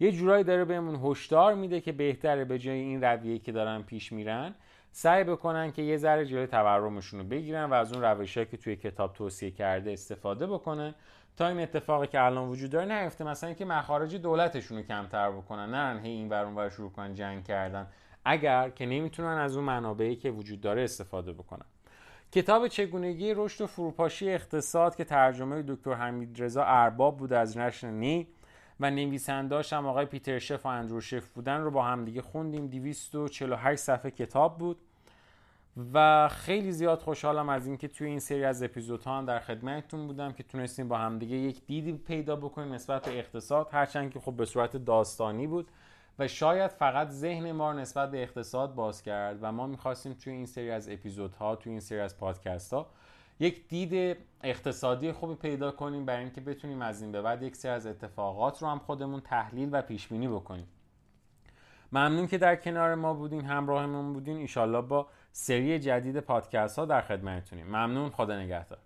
یه 0.00 0.12
جورایی 0.12 0.44
داره 0.44 0.64
بهمون 0.64 1.00
هشدار 1.04 1.54
میده 1.54 1.80
که 1.80 1.92
بهتره 1.92 2.44
به 2.44 2.58
جای 2.58 2.78
این 2.78 3.04
رویه 3.04 3.38
که 3.38 3.52
دارن 3.52 3.82
پیش 3.82 4.12
میرن 4.12 4.54
سعی 4.98 5.24
بکنن 5.24 5.72
که 5.72 5.82
یه 5.82 5.96
ذره 5.96 6.26
جلوی 6.26 6.46
تورمشون 6.46 7.20
رو 7.20 7.26
بگیرن 7.26 7.64
و 7.64 7.74
از 7.74 7.92
اون 7.92 8.02
روشهایی 8.02 8.46
که 8.50 8.56
توی 8.56 8.76
کتاب 8.76 9.12
توصیه 9.12 9.50
کرده 9.50 9.92
استفاده 9.92 10.46
بکنن 10.46 10.94
تا 11.36 11.48
این 11.48 11.60
اتفاقی 11.60 12.06
که 12.06 12.22
الان 12.22 12.48
وجود 12.48 12.70
داره 12.70 13.02
نیفته 13.02 13.24
مثلا 13.24 13.48
اینکه 13.48 13.64
مخارج 13.64 14.16
دولتشون 14.16 14.78
رو 14.78 14.84
کمتر 14.84 15.30
بکنن 15.30 15.70
نرن 15.70 15.98
هی 15.98 16.10
این 16.10 16.28
ور 16.28 16.70
شروع 16.70 16.90
کنن 16.90 17.14
جنگ 17.14 17.44
کردن. 17.44 17.86
اگر 18.24 18.70
که 18.70 18.86
نمی‌تونن 18.86 19.38
از 19.38 19.56
اون 19.56 19.64
منابعی 19.64 20.16
که 20.16 20.30
وجود 20.30 20.60
داره 20.60 20.82
استفاده 20.82 21.32
بکنن. 21.32 21.66
کتاب 22.32 22.68
چگونگی 22.68 23.34
رشد 23.34 23.64
و 23.64 23.66
فروپاشی 23.66 24.30
اقتصاد 24.30 24.96
که 24.96 25.04
ترجمه 25.04 25.62
دکتر 25.62 25.92
حمید 25.92 26.42
رضا 26.42 26.64
ارباب 26.64 27.16
بود 27.16 27.32
از 27.32 27.58
نشر 27.58 27.90
نی 27.90 28.28
و 28.80 28.90
نویسنداش 28.90 29.72
هم 29.72 29.86
آقای 29.86 30.06
پیتر 30.06 30.38
شف 30.38 30.66
و 30.66 30.68
اندرو 30.68 31.00
شف 31.00 31.28
بودن 31.28 31.60
رو 31.60 31.70
با 31.70 31.82
هم 31.82 32.04
دیگه 32.04 32.22
خوندیم. 32.22 32.66
248 32.66 33.82
صفحه 33.82 34.10
کتاب 34.10 34.58
بود. 34.58 34.78
و 35.94 36.28
خیلی 36.28 36.72
زیاد 36.72 37.00
خوشحالم 37.00 37.48
از 37.48 37.66
اینکه 37.66 37.88
توی 37.88 38.06
این 38.06 38.18
سری 38.18 38.44
از 38.44 38.62
اپیزودها 38.62 39.18
هم 39.18 39.24
در 39.24 39.40
خدمتتون 39.40 40.06
بودم 40.06 40.32
که 40.32 40.42
تونستیم 40.42 40.88
با 40.88 40.98
همدیگه 40.98 41.36
یک 41.36 41.66
دیدی 41.66 41.92
پیدا 41.92 42.36
بکنیم 42.36 42.72
نسبت 42.72 43.04
به 43.04 43.18
اقتصاد 43.18 43.68
هرچند 43.72 44.10
که 44.10 44.20
خب 44.20 44.32
به 44.32 44.44
صورت 44.44 44.76
داستانی 44.76 45.46
بود 45.46 45.68
و 46.18 46.28
شاید 46.28 46.70
فقط 46.70 47.08
ذهن 47.08 47.52
ما 47.52 47.72
نسبت 47.72 48.10
به 48.10 48.22
اقتصاد 48.22 48.74
باز 48.74 49.02
کرد 49.02 49.38
و 49.42 49.52
ما 49.52 49.66
می‌خواستیم 49.66 50.12
توی 50.14 50.32
این 50.32 50.46
سری 50.46 50.70
از 50.70 50.88
اپیزودها 50.88 51.56
توی 51.56 51.72
این 51.72 51.80
سری 51.80 52.00
از 52.00 52.18
پادکست 52.18 52.72
ها 52.72 52.86
یک 53.40 53.68
دید 53.68 54.16
اقتصادی 54.42 55.12
خوبی 55.12 55.34
پیدا 55.34 55.70
کنیم 55.70 56.04
برای 56.04 56.20
اینکه 56.20 56.40
بتونیم 56.40 56.82
از 56.82 57.02
این 57.02 57.12
به 57.12 57.22
بعد 57.22 57.42
یک 57.42 57.56
سری 57.56 57.72
از 57.72 57.86
اتفاقات 57.86 58.62
رو 58.62 58.68
هم 58.68 58.78
خودمون 58.78 59.20
تحلیل 59.20 59.68
و 59.72 59.82
پیش 59.82 60.08
بینی 60.08 60.28
بکنیم. 60.28 60.68
ممنون 61.92 62.26
که 62.26 62.38
در 62.38 62.56
کنار 62.56 62.94
ما 62.94 63.14
بودین 63.14 63.44
همراهمون 63.44 64.12
بودین. 64.12 64.36
ایشالله 64.36 64.80
با 64.80 65.06
سری 65.38 65.78
جدید 65.78 66.20
پادکست 66.20 66.78
ها 66.78 66.84
در 66.84 67.00
خدمتتونیم. 67.00 67.66
ممنون 67.66 68.10
خدا 68.10 68.40
نگهدار. 68.40 68.78